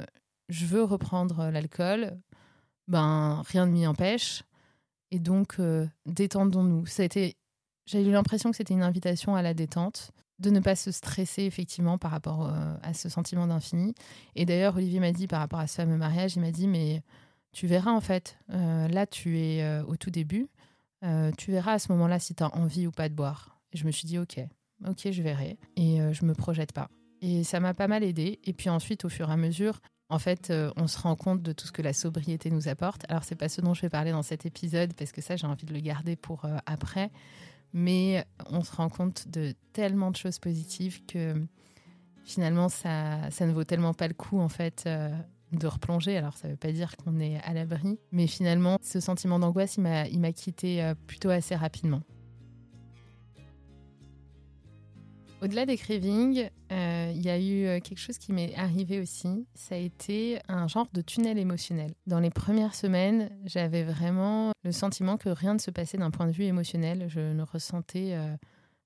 je 0.48 0.66
veux 0.66 0.84
reprendre 0.84 1.50
l'alcool, 1.50 2.16
ben, 2.86 3.42
rien 3.48 3.66
ne 3.66 3.72
m'y 3.72 3.86
empêche. 3.86 4.44
Et 5.10 5.18
donc, 5.18 5.56
euh, 5.58 5.86
détendons-nous. 6.06 6.86
Ça 6.86 7.02
a 7.02 7.06
été 7.06 7.36
j'ai 7.86 8.02
eu 8.02 8.10
l'impression 8.10 8.50
que 8.50 8.56
c'était 8.56 8.74
une 8.74 8.82
invitation 8.82 9.34
à 9.34 9.42
la 9.42 9.54
détente, 9.54 10.12
de 10.42 10.50
ne 10.50 10.60
pas 10.60 10.76
se 10.76 10.90
stresser 10.90 11.44
effectivement 11.44 11.96
par 11.96 12.10
rapport 12.10 12.46
euh, 12.46 12.74
à 12.82 12.92
ce 12.92 13.08
sentiment 13.08 13.46
d'infini. 13.46 13.94
Et 14.34 14.44
d'ailleurs, 14.44 14.76
Olivier 14.76 15.00
m'a 15.00 15.12
dit 15.12 15.26
par 15.26 15.40
rapport 15.40 15.60
à 15.60 15.66
ce 15.66 15.76
fameux 15.76 15.96
mariage, 15.96 16.36
il 16.36 16.40
m'a 16.40 16.50
dit, 16.50 16.66
mais 16.66 17.02
tu 17.52 17.66
verras 17.66 17.92
en 17.92 18.00
fait, 18.00 18.36
euh, 18.50 18.88
là 18.88 19.06
tu 19.06 19.38
es 19.38 19.62
euh, 19.62 19.84
au 19.84 19.96
tout 19.96 20.10
début, 20.10 20.48
tu 21.36 21.50
verras 21.50 21.72
à 21.72 21.78
ce 21.80 21.90
moment-là 21.90 22.20
si 22.20 22.32
tu 22.32 22.44
as 22.44 22.54
envie 22.54 22.86
ou 22.86 22.92
pas 22.92 23.08
de 23.08 23.14
boire. 23.14 23.58
Et 23.72 23.76
je 23.76 23.84
me 23.86 23.90
suis 23.90 24.06
dit, 24.06 24.20
ok, 24.20 24.38
ok, 24.86 25.10
je 25.10 25.20
verrai. 25.20 25.58
Et 25.74 25.98
je 26.12 26.24
me 26.24 26.32
projette 26.32 26.70
pas. 26.70 26.88
Et 27.20 27.42
ça 27.42 27.58
m'a 27.58 27.74
pas 27.74 27.88
mal 27.88 28.04
aidé. 28.04 28.38
Et 28.44 28.52
puis 28.52 28.70
ensuite, 28.70 29.04
au 29.04 29.08
fur 29.08 29.28
et 29.28 29.32
à 29.32 29.36
mesure, 29.36 29.80
en 30.10 30.20
fait, 30.20 30.52
on 30.76 30.86
se 30.86 31.00
rend 31.00 31.16
compte 31.16 31.42
de 31.42 31.52
tout 31.52 31.66
ce 31.66 31.72
que 31.72 31.82
la 31.82 31.92
sobriété 31.92 32.52
nous 32.52 32.68
apporte. 32.68 33.04
Alors, 33.08 33.24
c'est 33.24 33.34
pas 33.34 33.48
ce 33.48 33.60
dont 33.60 33.74
je 33.74 33.82
vais 33.82 33.88
parler 33.88 34.12
dans 34.12 34.22
cet 34.22 34.46
épisode, 34.46 34.94
parce 34.94 35.10
que 35.10 35.20
ça, 35.20 35.34
j'ai 35.34 35.48
envie 35.48 35.66
de 35.66 35.74
le 35.74 35.80
garder 35.80 36.14
pour 36.14 36.46
après 36.66 37.10
mais 37.72 38.24
on 38.50 38.62
se 38.62 38.74
rend 38.74 38.88
compte 38.88 39.28
de 39.28 39.54
tellement 39.72 40.10
de 40.10 40.16
choses 40.16 40.38
positives 40.38 41.04
que 41.06 41.34
finalement 42.24 42.68
ça, 42.68 43.30
ça 43.30 43.46
ne 43.46 43.52
vaut 43.52 43.64
tellement 43.64 43.94
pas 43.94 44.08
le 44.08 44.14
coup 44.14 44.38
en 44.38 44.48
fait 44.48 44.84
euh, 44.86 45.10
de 45.52 45.66
replonger. 45.66 46.16
Alors 46.16 46.36
ça 46.36 46.48
ne 46.48 46.52
veut 46.52 46.58
pas 46.58 46.72
dire 46.72 46.96
qu'on 46.96 47.20
est 47.20 47.40
à 47.42 47.52
l'abri, 47.52 47.98
mais 48.10 48.26
finalement 48.26 48.78
ce 48.82 49.00
sentiment 49.00 49.38
d'angoisse 49.38 49.76
il 49.76 50.20
m'a 50.20 50.32
quitté 50.32 50.82
euh, 50.82 50.94
plutôt 51.06 51.30
assez 51.30 51.54
rapidement. 51.54 52.02
Au-delà 55.42 55.66
des 55.66 55.76
cravings, 55.76 56.48
euh, 56.70 57.12
il 57.12 57.20
y 57.20 57.28
a 57.28 57.36
eu 57.36 57.66
euh, 57.66 57.80
quelque 57.80 57.98
chose 57.98 58.16
qui 58.16 58.32
m'est 58.32 58.54
arrivé 58.54 59.00
aussi. 59.00 59.44
Ça 59.56 59.74
a 59.74 59.78
été 59.78 60.38
un 60.46 60.68
genre 60.68 60.86
de 60.92 61.02
tunnel 61.02 61.36
émotionnel. 61.36 61.94
Dans 62.06 62.20
les 62.20 62.30
premières 62.30 62.76
semaines, 62.76 63.28
j'avais 63.44 63.82
vraiment 63.82 64.52
le 64.62 64.70
sentiment 64.70 65.16
que 65.16 65.28
rien 65.28 65.54
ne 65.54 65.58
se 65.58 65.72
passait 65.72 65.98
d'un 65.98 66.12
point 66.12 66.28
de 66.28 66.32
vue 66.32 66.44
émotionnel. 66.44 67.06
Je 67.08 67.18
ne 67.18 67.42
ressentais, 67.42 68.12
euh, 68.12 68.36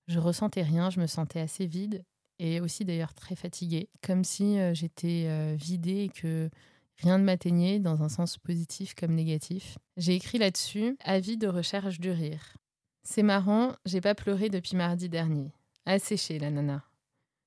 je 0.08 0.18
ressentais 0.18 0.62
rien. 0.62 0.88
Je 0.88 0.98
me 0.98 1.06
sentais 1.06 1.40
assez 1.40 1.66
vide 1.66 2.02
et 2.38 2.62
aussi 2.62 2.86
d'ailleurs 2.86 3.12
très 3.12 3.36
fatiguée, 3.36 3.90
comme 4.02 4.24
si 4.24 4.58
j'étais 4.74 5.56
vidée 5.56 6.04
et 6.04 6.08
que 6.10 6.50
rien 6.98 7.16
ne 7.16 7.24
m'atteignait 7.24 7.78
dans 7.78 8.02
un 8.02 8.10
sens 8.10 8.36
positif 8.36 8.94
comme 8.94 9.14
négatif. 9.14 9.78
J'ai 9.96 10.14
écrit 10.14 10.36
là-dessus 10.36 10.98
avis 11.02 11.38
de 11.38 11.48
recherche 11.48 11.98
du 11.98 12.10
rire. 12.10 12.56
C'est 13.04 13.22
marrant, 13.22 13.72
j'ai 13.86 14.02
pas 14.02 14.14
pleuré 14.14 14.50
depuis 14.50 14.76
mardi 14.76 15.08
dernier. 15.08 15.55
Asséché, 15.88 16.40
la 16.40 16.50
nana. 16.50 16.82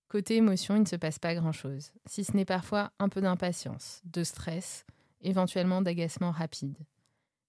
Côté 0.07 0.37
émotion, 0.37 0.77
il 0.77 0.83
ne 0.83 0.87
se 0.87 0.95
passe 0.95 1.19
pas 1.19 1.35
grand-chose, 1.35 1.91
si 2.05 2.23
ce 2.23 2.37
n'est 2.37 2.45
parfois 2.45 2.93
un 2.97 3.09
peu 3.09 3.19
d'impatience, 3.19 4.01
de 4.05 4.23
stress, 4.23 4.85
éventuellement 5.19 5.81
d'agacement 5.81 6.31
rapide. 6.31 6.77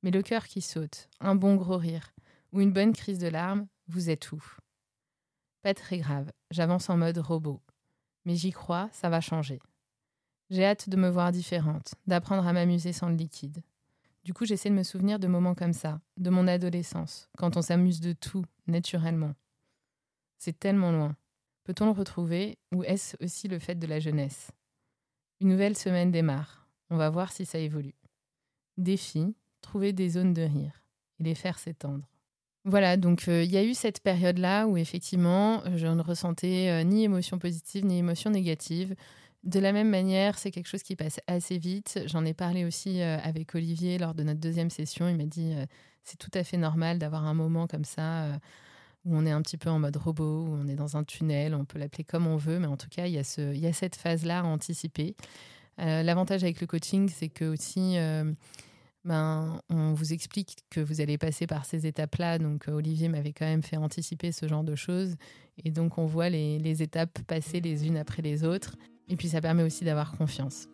Mais 0.02 0.10
le 0.10 0.20
cœur 0.20 0.48
qui 0.48 0.60
saute, 0.60 1.08
un 1.20 1.36
bon 1.36 1.54
gros 1.54 1.76
rire, 1.76 2.12
ou 2.50 2.60
une 2.60 2.72
bonne 2.72 2.92
crise 2.92 3.20
de 3.20 3.28
larmes, 3.28 3.68
vous 3.86 4.10
êtes 4.10 4.32
où 4.32 4.42
Pas 5.62 5.74
très 5.74 5.98
grave, 5.98 6.32
j'avance 6.50 6.90
en 6.90 6.96
mode 6.96 7.18
robot. 7.18 7.60
Mais 8.24 8.34
j'y 8.34 8.50
crois, 8.50 8.88
ça 8.90 9.08
va 9.08 9.20
changer. 9.20 9.60
J'ai 10.50 10.64
hâte 10.64 10.88
de 10.88 10.96
me 10.96 11.08
voir 11.08 11.30
différente, 11.30 11.94
d'apprendre 12.08 12.44
à 12.48 12.52
m'amuser 12.52 12.92
sans 12.92 13.10
le 13.10 13.14
liquide. 13.14 13.62
Du 14.24 14.34
coup, 14.34 14.44
j'essaie 14.44 14.70
de 14.70 14.74
me 14.74 14.82
souvenir 14.82 15.20
de 15.20 15.28
moments 15.28 15.54
comme 15.54 15.72
ça, 15.72 16.00
de 16.16 16.30
mon 16.30 16.48
adolescence, 16.48 17.28
quand 17.38 17.56
on 17.56 17.62
s'amuse 17.62 18.00
de 18.00 18.12
tout, 18.12 18.44
naturellement. 18.66 19.36
C'est 20.40 20.58
tellement 20.58 20.90
loin. 20.90 21.14
Peut-on 21.64 21.84
le 21.84 21.92
retrouver 21.92 22.56
ou 22.72 22.82
est-ce 22.82 23.14
aussi 23.22 23.46
le 23.46 23.58
fait 23.58 23.74
de 23.74 23.86
la 23.86 24.00
jeunesse? 24.00 24.50
Une 25.42 25.48
nouvelle 25.48 25.76
semaine 25.76 26.10
démarre. 26.10 26.66
On 26.88 26.96
va 26.96 27.10
voir 27.10 27.30
si 27.30 27.44
ça 27.44 27.58
évolue. 27.58 27.94
Défi, 28.78 29.34
trouver 29.60 29.92
des 29.92 30.08
zones 30.08 30.32
de 30.32 30.40
rire 30.40 30.82
et 31.18 31.24
les 31.24 31.34
faire 31.34 31.58
s'étendre. 31.58 32.08
Voilà, 32.64 32.96
donc 32.96 33.28
euh, 33.28 33.44
il 33.44 33.50
y 33.50 33.58
a 33.58 33.62
eu 33.62 33.74
cette 33.74 34.00
période-là 34.00 34.66
où 34.66 34.78
effectivement, 34.78 35.62
je 35.76 35.86
ne 35.86 36.00
ressentais 36.00 36.70
euh, 36.70 36.84
ni 36.84 37.04
émotion 37.04 37.38
positive 37.38 37.84
ni 37.84 37.98
émotion 37.98 38.30
négative. 38.30 38.94
De 39.44 39.60
la 39.60 39.72
même 39.72 39.90
manière, 39.90 40.38
c'est 40.38 40.50
quelque 40.50 40.68
chose 40.68 40.82
qui 40.82 40.96
passe 40.96 41.20
assez 41.26 41.58
vite. 41.58 42.00
J'en 42.06 42.24
ai 42.24 42.32
parlé 42.32 42.64
aussi 42.64 43.02
euh, 43.02 43.18
avec 43.22 43.54
Olivier 43.54 43.98
lors 43.98 44.14
de 44.14 44.22
notre 44.22 44.40
deuxième 44.40 44.70
session. 44.70 45.06
Il 45.06 45.18
m'a 45.18 45.24
dit 45.24 45.54
c'est 46.02 46.18
tout 46.18 46.30
à 46.32 46.44
fait 46.44 46.56
normal 46.56 46.98
d'avoir 46.98 47.26
un 47.26 47.34
moment 47.34 47.66
comme 47.66 47.84
ça 47.84 48.40
où 49.04 49.16
on 49.16 49.24
est 49.24 49.30
un 49.30 49.42
petit 49.42 49.56
peu 49.56 49.70
en 49.70 49.78
mode 49.78 49.96
robot, 49.96 50.44
où 50.44 50.54
on 50.54 50.66
est 50.68 50.76
dans 50.76 50.96
un 50.96 51.04
tunnel, 51.04 51.54
on 51.54 51.64
peut 51.64 51.78
l'appeler 51.78 52.04
comme 52.04 52.26
on 52.26 52.36
veut, 52.36 52.58
mais 52.58 52.66
en 52.66 52.76
tout 52.76 52.88
cas, 52.88 53.06
il 53.06 53.12
y 53.14 53.18
a, 53.18 53.72
cette 53.72 53.96
phase-là 53.96 54.40
à 54.40 54.42
anticiper. 54.44 55.14
L'avantage 55.78 56.42
avec 56.42 56.60
le 56.60 56.66
coaching, 56.66 57.08
c'est 57.08 57.30
que 57.30 57.46
aussi 57.46 57.96
ben, 59.04 59.60
on 59.70 59.94
vous 59.94 60.12
explique 60.12 60.58
que 60.68 60.80
vous 60.80 61.00
allez 61.00 61.16
passer 61.16 61.46
par 61.46 61.64
ces 61.64 61.86
étapes-là. 61.86 62.38
Donc, 62.38 62.68
euh, 62.68 62.72
Olivier 62.72 63.08
m'avait 63.08 63.32
quand 63.32 63.46
même 63.46 63.62
fait 63.62 63.76
anticiper 63.76 64.30
ce 64.32 64.46
genre 64.46 64.64
de 64.64 64.74
choses. 64.74 65.16
Et 65.64 65.70
donc, 65.70 65.98
on 65.98 66.06
voit 66.06 66.28
les 66.28 66.82
étapes 66.82 67.18
passer 67.26 67.60
les 67.60 67.86
unes 67.86 67.96
après 67.96 68.22
les 68.22 68.44
autres. 68.44 68.76
Et 69.08 69.16
puis, 69.16 69.28
ça 69.28 69.40
permet 69.40 69.62
aussi 69.62 69.84
d'avoir 69.84 70.12
confiance. 70.12 70.68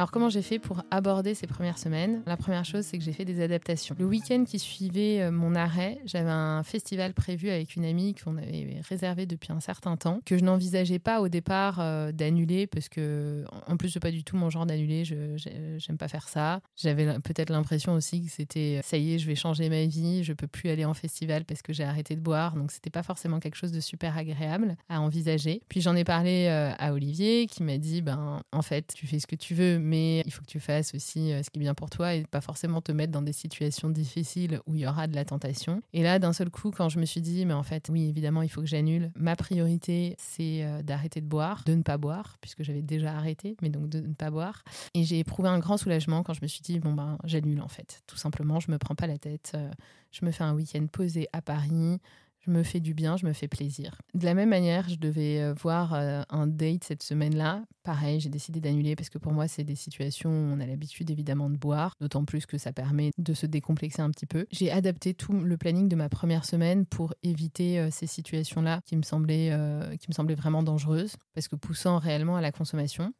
Alors 0.00 0.10
comment 0.10 0.30
j'ai 0.30 0.40
fait 0.40 0.58
pour 0.58 0.82
aborder 0.90 1.34
ces 1.34 1.46
premières 1.46 1.76
semaines? 1.76 2.22
La 2.24 2.38
première 2.38 2.64
chose, 2.64 2.86
c'est 2.86 2.96
que 2.96 3.04
j'ai 3.04 3.12
fait 3.12 3.26
des 3.26 3.42
adaptations. 3.42 3.94
Le 3.98 4.06
week-end 4.06 4.44
qui 4.48 4.58
suivait 4.58 5.20
euh, 5.20 5.30
mon 5.30 5.54
arrêt, 5.54 5.98
j'avais 6.06 6.30
un 6.30 6.62
festival 6.62 7.12
prévu 7.12 7.50
avec 7.50 7.76
une 7.76 7.84
amie 7.84 8.14
qu'on 8.14 8.38
avait 8.38 8.80
réservé 8.88 9.26
depuis 9.26 9.52
un 9.52 9.60
certain 9.60 9.98
temps, 9.98 10.20
que 10.24 10.38
je 10.38 10.42
n'envisageais 10.42 11.00
pas 11.00 11.20
au 11.20 11.28
départ 11.28 11.80
euh, 11.80 12.12
d'annuler 12.12 12.66
parce 12.66 12.88
que, 12.88 13.44
en 13.66 13.76
plus, 13.76 13.90
c'est 13.90 14.00
pas 14.00 14.10
du 14.10 14.24
tout 14.24 14.38
mon 14.38 14.48
genre 14.48 14.64
d'annuler. 14.64 15.04
Je 15.04 15.36
j'aime 15.76 15.98
pas 15.98 16.08
faire 16.08 16.30
ça. 16.30 16.62
J'avais 16.78 17.18
peut-être 17.18 17.50
l'impression 17.50 17.92
aussi 17.92 18.24
que 18.24 18.30
c'était 18.30 18.80
ça 18.82 18.96
y 18.96 19.12
est, 19.12 19.18
je 19.18 19.26
vais 19.26 19.34
changer 19.34 19.68
ma 19.68 19.84
vie, 19.84 20.24
je 20.24 20.32
peux 20.32 20.46
plus 20.46 20.70
aller 20.70 20.86
en 20.86 20.94
festival 20.94 21.44
parce 21.44 21.60
que 21.60 21.74
j'ai 21.74 21.84
arrêté 21.84 22.16
de 22.16 22.22
boire. 22.22 22.54
Donc 22.56 22.72
c'était 22.72 22.88
pas 22.88 23.02
forcément 23.02 23.38
quelque 23.38 23.56
chose 23.56 23.72
de 23.72 23.80
super 23.80 24.16
agréable 24.16 24.78
à 24.88 25.02
envisager. 25.02 25.60
Puis 25.68 25.82
j'en 25.82 25.94
ai 25.94 26.04
parlé 26.04 26.46
euh, 26.48 26.72
à 26.78 26.94
Olivier 26.94 27.46
qui 27.48 27.62
m'a 27.62 27.76
dit 27.76 28.00
ben 28.00 28.40
en 28.50 28.62
fait 28.62 28.94
tu 28.96 29.06
fais 29.06 29.18
ce 29.18 29.26
que 29.26 29.36
tu 29.36 29.52
veux 29.52 29.78
mais 29.90 30.22
il 30.24 30.32
faut 30.32 30.42
que 30.42 30.46
tu 30.46 30.60
fasses 30.60 30.94
aussi 30.94 31.32
euh, 31.32 31.42
ce 31.42 31.50
qui 31.50 31.58
est 31.58 31.60
bien 31.60 31.74
pour 31.74 31.90
toi 31.90 32.14
et 32.14 32.24
pas 32.24 32.40
forcément 32.40 32.80
te 32.80 32.92
mettre 32.92 33.10
dans 33.10 33.22
des 33.22 33.32
situations 33.32 33.90
difficiles 33.90 34.60
où 34.66 34.76
il 34.76 34.82
y 34.82 34.86
aura 34.86 35.08
de 35.08 35.16
la 35.16 35.24
tentation. 35.24 35.82
Et 35.92 36.04
là, 36.04 36.20
d'un 36.20 36.32
seul 36.32 36.48
coup, 36.48 36.70
quand 36.70 36.88
je 36.88 37.00
me 37.00 37.04
suis 37.04 37.20
dit, 37.20 37.44
mais 37.44 37.54
en 37.54 37.64
fait, 37.64 37.88
oui, 37.90 38.08
évidemment, 38.08 38.42
il 38.42 38.48
faut 38.48 38.60
que 38.60 38.68
j'annule, 38.68 39.10
ma 39.16 39.34
priorité, 39.34 40.14
c'est 40.16 40.62
euh, 40.62 40.82
d'arrêter 40.82 41.20
de 41.20 41.26
boire, 41.26 41.64
de 41.66 41.74
ne 41.74 41.82
pas 41.82 41.98
boire, 41.98 42.38
puisque 42.40 42.62
j'avais 42.62 42.82
déjà 42.82 43.16
arrêté, 43.16 43.56
mais 43.62 43.68
donc 43.68 43.88
de 43.88 44.00
ne 44.00 44.14
pas 44.14 44.30
boire. 44.30 44.62
Et 44.94 45.02
j'ai 45.02 45.18
éprouvé 45.18 45.48
un 45.48 45.58
grand 45.58 45.76
soulagement 45.76 46.22
quand 46.22 46.34
je 46.34 46.42
me 46.42 46.46
suis 46.46 46.62
dit, 46.62 46.78
bon, 46.78 46.92
ben, 46.92 47.18
j'annule 47.24 47.60
en 47.60 47.68
fait. 47.68 48.02
Tout 48.06 48.16
simplement, 48.16 48.60
je 48.60 48.70
me 48.70 48.78
prends 48.78 48.94
pas 48.94 49.08
la 49.08 49.18
tête. 49.18 49.52
Euh, 49.56 49.70
je 50.12 50.24
me 50.24 50.30
fais 50.30 50.44
un 50.44 50.54
week-end 50.54 50.86
posé 50.86 51.28
à 51.32 51.42
Paris 51.42 51.98
je 52.40 52.50
me 52.50 52.62
fais 52.62 52.80
du 52.80 52.94
bien, 52.94 53.16
je 53.16 53.26
me 53.26 53.32
fais 53.32 53.48
plaisir. 53.48 54.00
De 54.14 54.24
la 54.24 54.34
même 54.34 54.48
manière, 54.48 54.88
je 54.88 54.96
devais 54.96 55.40
euh, 55.40 55.54
voir 55.54 55.94
euh, 55.94 56.22
un 56.30 56.46
date 56.46 56.84
cette 56.84 57.02
semaine-là. 57.02 57.64
Pareil, 57.82 58.20
j'ai 58.20 58.28
décidé 58.28 58.60
d'annuler 58.60 58.96
parce 58.96 59.10
que 59.10 59.18
pour 59.18 59.32
moi, 59.32 59.46
c'est 59.48 59.64
des 59.64 59.74
situations 59.74 60.30
où 60.30 60.52
on 60.54 60.60
a 60.60 60.66
l'habitude 60.66 61.10
évidemment 61.10 61.50
de 61.50 61.56
boire, 61.56 61.94
d'autant 62.00 62.24
plus 62.24 62.46
que 62.46 62.58
ça 62.58 62.72
permet 62.72 63.10
de 63.18 63.34
se 63.34 63.46
décomplexer 63.46 64.02
un 64.02 64.10
petit 64.10 64.26
peu. 64.26 64.46
J'ai 64.50 64.70
adapté 64.70 65.14
tout 65.14 65.32
le 65.32 65.56
planning 65.56 65.88
de 65.88 65.96
ma 65.96 66.08
première 66.08 66.44
semaine 66.44 66.86
pour 66.86 67.14
éviter 67.22 67.78
euh, 67.78 67.88
ces 67.90 68.06
situations-là 68.06 68.80
qui 68.84 68.96
me 68.96 69.02
semblaient, 69.02 69.50
qui 69.98 70.08
me 70.08 70.14
semblaient 70.14 70.34
vraiment 70.34 70.62
dangereuses 70.62 71.16
parce 71.34 71.48
que 71.48 71.56
poussant 71.56 71.98
réellement 71.98 72.36
à 72.36 72.40
la 72.40 72.52
consommation. 72.52 73.12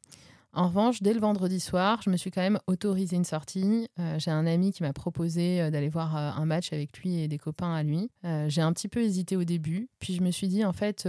En 0.52 0.66
revanche, 0.66 1.00
dès 1.00 1.14
le 1.14 1.20
vendredi 1.20 1.60
soir, 1.60 2.02
je 2.02 2.10
me 2.10 2.16
suis 2.16 2.32
quand 2.32 2.40
même 2.40 2.58
autorisé 2.66 3.14
une 3.14 3.24
sortie. 3.24 3.88
Euh, 4.00 4.18
j'ai 4.18 4.32
un 4.32 4.46
ami 4.46 4.72
qui 4.72 4.82
m'a 4.82 4.92
proposé 4.92 5.60
euh, 5.60 5.70
d'aller 5.70 5.88
voir 5.88 6.16
euh, 6.16 6.30
un 6.34 6.44
match 6.44 6.72
avec 6.72 6.98
lui 6.98 7.20
et 7.20 7.28
des 7.28 7.38
copains 7.38 7.72
à 7.72 7.84
lui. 7.84 8.10
j'ai 8.48 8.60
un 8.60 8.72
petit 8.72 8.88
peu 8.88 9.00
hésité 9.00 9.36
au 9.36 9.44
début, 9.44 9.88
puis 10.00 10.14
je 10.14 10.22
me 10.22 10.30
suis 10.30 10.48
dit 10.48 10.64
en 10.64 10.72
fait 10.72 11.08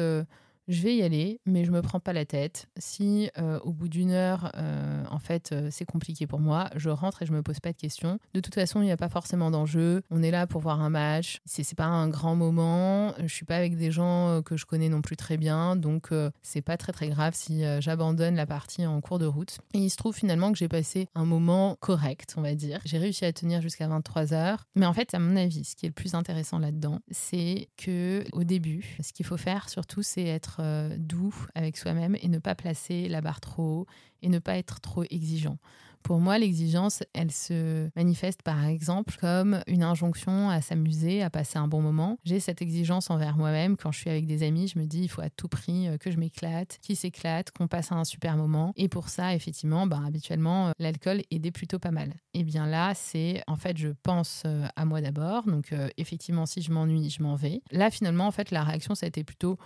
je 0.72 0.82
vais 0.82 0.96
y 0.96 1.04
aller, 1.04 1.42
mais 1.46 1.66
je 1.66 1.72
me 1.72 1.82
prends 1.82 2.00
pas 2.00 2.14
la 2.14 2.26
tête. 2.26 2.68
Si 2.78 3.30
euh, 3.38 3.60
au 3.60 3.74
bout 3.74 3.90
d'une 3.90 4.12
heure, 4.12 4.52
euh, 4.56 5.04
en 5.12 5.20
fait, 5.20 5.52
euh, 5.52 5.68
c'est 5.70 5.86
compliqué 5.86 6.28
pour 6.28 6.40
moi, 6.40 6.70
je 6.76 6.90
rentre 6.90 7.22
et 7.22 7.26
je 7.26 7.34
me 7.34 7.44
pose 7.44 7.60
pas 7.60 7.74
de 7.74 7.78
questions. 7.78 8.20
De 8.34 8.40
toute 8.40 8.56
façon, 8.56 8.82
il 8.82 8.86
n'y 8.86 8.92
a 8.92 8.98
pas 8.98 9.10
forcément 9.10 9.52
d'enjeu. 9.52 10.02
On 10.10 10.24
est 10.24 10.32
là 10.32 10.48
pour 10.48 10.62
voir 10.62 10.82
un 10.82 10.90
match. 10.90 11.42
C'est, 11.46 11.64
c'est 11.64 11.76
pas 11.76 11.86
un 11.86 12.08
grand 12.08 12.36
moment. 12.36 13.14
Je 13.20 13.34
suis 13.34 13.46
pas 13.46 13.58
avec 13.58 13.76
des 13.76 13.92
gens 13.92 14.42
que 14.44 14.56
je 14.56 14.66
connais 14.66 14.88
non 14.88 15.02
plus 15.02 15.18
très 15.18 15.38
bien, 15.38 15.76
donc 15.76 16.10
c'est 16.42 16.62
pas 16.62 16.78
très 16.78 16.94
très 16.94 17.10
grave 17.10 17.34
si 17.36 17.64
j'abandonne 17.80 18.36
la 18.36 18.46
partie 18.46 18.86
en 18.86 19.02
cours 19.02 19.20
de 19.20 19.26
route. 19.26 19.58
Et 19.74 19.80
il 19.80 19.90
se 19.90 19.98
trouve 19.98 20.16
finalement 20.16 20.52
que 20.52 20.58
j'ai 20.58 20.68
passé 20.68 21.08
un 21.16 21.26
moment 21.26 21.78
correct, 21.80 22.36
on 22.38 22.42
va 22.42 22.56
dire. 22.56 22.80
J'ai 22.86 22.98
réussi 22.98 23.26
à 23.26 23.34
tenir 23.34 23.62
jusqu'à 23.62 23.88
23 23.88 24.34
heures. 24.34 24.66
Mais 24.76 24.86
en 24.86 24.94
fait, 24.94 25.14
à 25.14 25.20
mon 25.20 25.36
avis, 25.36 25.66
ce 25.66 25.76
qui 25.76 25.86
est 25.86 25.90
le 25.90 25.94
plus 25.94 26.16
intéressant 26.16 26.60
là-dedans, 26.60 27.00
c'est 27.12 27.70
que 27.78 28.24
au 28.32 28.44
début, 28.44 28.98
ce 29.02 29.12
qu'il 29.12 29.26
faut 29.26 29.38
faire 29.38 29.70
surtout, 29.70 30.04
c'est 30.04 30.26
être 30.26 30.61
euh, 30.62 30.96
doux 30.98 31.36
avec 31.56 31.78
soi-même 31.78 32.16
et 32.22 32.28
ne 32.28 32.40
pas 32.40 32.56
placer 32.56 33.08
la 33.10 33.22
barre 33.22 33.42
trop 33.42 33.64
haut 33.64 33.86
et 34.22 34.30
ne 34.30 34.40
pas 34.40 34.58
être 34.58 34.80
trop 34.80 35.04
exigeant. 35.10 35.58
Pour 36.04 36.20
moi, 36.20 36.40
l'exigence, 36.40 37.04
elle 37.14 37.32
se 37.32 37.90
manifeste 37.96 38.42
par 38.42 38.66
exemple 38.66 39.16
comme 39.20 39.62
une 39.68 39.84
injonction 39.84 40.50
à 40.50 40.62
s'amuser, 40.62 41.22
à 41.22 41.30
passer 41.30 41.60
un 41.60 41.68
bon 41.68 41.82
moment. 41.82 42.18
J'ai 42.24 42.40
cette 42.40 42.62
exigence 42.62 43.12
envers 43.12 43.38
moi-même. 43.38 43.78
Quand 43.78 43.92
je 43.92 44.00
suis 44.00 44.10
avec 44.10 44.26
des 44.26 44.44
amis, 44.44 44.68
je 44.68 44.80
me 44.80 44.86
dis 44.86 45.02
il 45.04 45.08
faut 45.08 45.22
à 45.22 45.30
tout 45.30 45.48
prix 45.48 45.88
euh, 45.88 45.98
que 45.98 46.10
je 46.10 46.18
m'éclate, 46.18 46.80
qu'ils 46.82 46.96
s'éclatent, 46.96 47.52
qu'on 47.52 47.68
passe 47.68 47.92
un 47.92 48.04
super 48.04 48.36
moment. 48.36 48.74
Et 48.78 48.88
pour 48.88 49.10
ça, 49.10 49.36
effectivement, 49.36 49.86
ben, 49.86 50.04
habituellement, 50.04 50.70
euh, 50.70 50.72
l'alcool 50.80 51.22
aidait 51.30 51.52
plutôt 51.52 51.78
pas 51.78 51.92
mal. 51.92 52.14
Et 52.34 52.44
bien 52.44 52.66
là, 52.66 52.94
c'est 52.96 53.44
en 53.48 53.56
fait, 53.56 53.78
je 53.78 53.90
pense 54.02 54.44
à 54.76 54.86
moi 54.86 55.02
d'abord. 55.02 55.44
Donc 55.44 55.74
effectivement, 55.98 56.46
si 56.46 56.62
je 56.62 56.72
m'ennuie, 56.72 57.10
je 57.10 57.22
m'en 57.22 57.36
vais. 57.36 57.62
Là, 57.72 57.92
finalement, 57.92 58.26
en 58.26 58.32
fait, 58.32 58.52
la 58.52 58.64
réaction, 58.64 58.96
ça 58.96 59.06
a 59.06 59.10
été 59.10 59.24
plutôt 59.24 59.58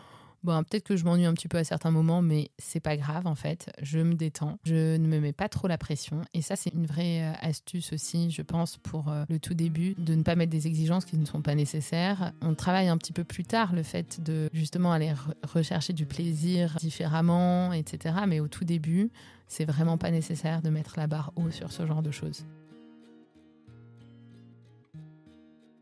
Bon, 0.46 0.64
peut-être 0.64 0.84
que 0.84 0.96
je 0.96 1.04
m'ennuie 1.06 1.26
un 1.26 1.34
petit 1.34 1.48
peu 1.48 1.58
à 1.58 1.64
certains 1.64 1.90
moments, 1.90 2.22
mais 2.22 2.52
c'est 2.60 2.80
pas 2.80 2.98
grave 2.98 3.26
en 3.26 3.34
fait. 3.34 3.72
Je 3.82 3.98
me 3.98 4.14
détends, 4.14 4.60
je 4.64 4.96
ne 4.96 5.08
me 5.08 5.20
mets 5.20 5.34
pas 5.34 5.50
trop 5.50 5.68
la 5.68 5.80
pression. 5.80 6.22
Et 6.36 6.44
ça, 6.44 6.56
c'est 6.56 6.72
une 6.72 6.86
vraie 6.86 7.24
euh, 7.24 7.34
astuce 7.42 7.94
aussi, 7.94 8.30
je 8.30 8.44
pense, 8.44 8.78
pour 8.78 9.10
euh, 9.10 9.24
le 9.28 9.40
tout 9.40 9.56
début, 9.56 9.96
de 9.98 10.14
ne 10.14 10.22
pas 10.22 10.36
mettre 10.36 10.52
des 10.52 10.68
exigences 10.68 11.06
qui 11.06 11.18
ne 11.18 11.26
sont 11.26 11.42
pas 11.42 11.56
nécessaires. 11.56 12.32
On 12.44 12.54
travaille 12.54 12.90
un 12.90 12.98
petit 13.00 13.12
peu 13.12 13.24
plus 13.24 13.44
tard 13.44 13.74
le 13.74 13.82
fait 13.82 14.22
de 14.22 14.48
justement 14.54 14.92
aller 14.92 15.14
rechercher 15.52 15.94
du 15.94 16.06
plaisir 16.06 16.76
différemment, 16.80 17.74
etc. 17.74 18.14
Mais 18.28 18.40
au 18.40 18.48
tout 18.48 18.66
début, 18.66 19.10
c'est 19.48 19.66
vraiment 19.66 19.98
pas 19.98 20.12
nécessaire 20.12 20.62
de 20.62 20.70
mettre 20.70 20.94
la 20.98 21.08
barre 21.08 21.34
haut 21.38 21.50
sur 21.50 21.72
ce 21.72 21.88
genre 21.88 22.04
de 22.04 22.12
choses. 22.12 22.46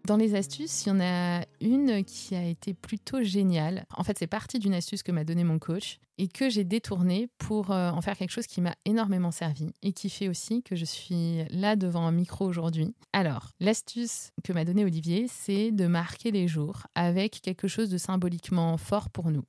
Dans 0.06 0.18
les 0.18 0.36
astuces, 0.36 0.86
il 0.86 0.90
y 0.90 0.92
en 0.92 1.00
a 1.00 1.46
une 1.62 2.04
qui 2.04 2.36
a 2.36 2.44
été 2.44 2.74
plutôt 2.74 3.24
géniale. 3.24 3.86
En 3.96 4.04
fait, 4.04 4.18
c'est 4.18 4.28
parti 4.28 4.60
d'une 4.60 4.74
astuce 4.74 5.02
que 5.02 5.14
m'a 5.14 5.24
donnée 5.24 5.46
mon 5.46 5.60
coach 5.60 6.00
et 6.18 6.28
que 6.28 6.50
j'ai 6.50 6.64
détournée 6.64 7.28
pour 7.38 7.72
euh, 7.72 7.90
en 7.90 8.02
faire 8.02 8.18
quelque 8.18 8.32
chose 8.32 8.48
qui 8.48 8.62
m'a 8.62 8.76
énormément 8.86 9.32
servi 9.32 9.72
et 9.82 9.94
qui 9.94 10.10
fait 10.10 10.28
aussi 10.28 10.62
que 10.64 10.76
je 10.76 10.86
suis 10.86 11.44
là 11.50 11.76
devant 11.76 12.06
un 12.06 12.12
micro 12.12 12.46
aujourd'hui. 12.46 12.94
Alors, 13.14 13.52
l'astuce 13.60 14.32
que 14.44 14.54
m'a 14.54 14.66
donnée 14.66 14.86
Olivier, 14.86 15.28
c'est 15.28 15.72
de 15.72 15.88
marquer 15.88 16.32
les 16.32 16.48
jours 16.48 16.84
avec 16.96 17.42
quelque 17.42 17.68
chose 17.68 17.90
de 17.90 17.98
symboliquement 17.98 18.78
fort 18.78 19.10
pour 19.10 19.32
nous. 19.32 19.44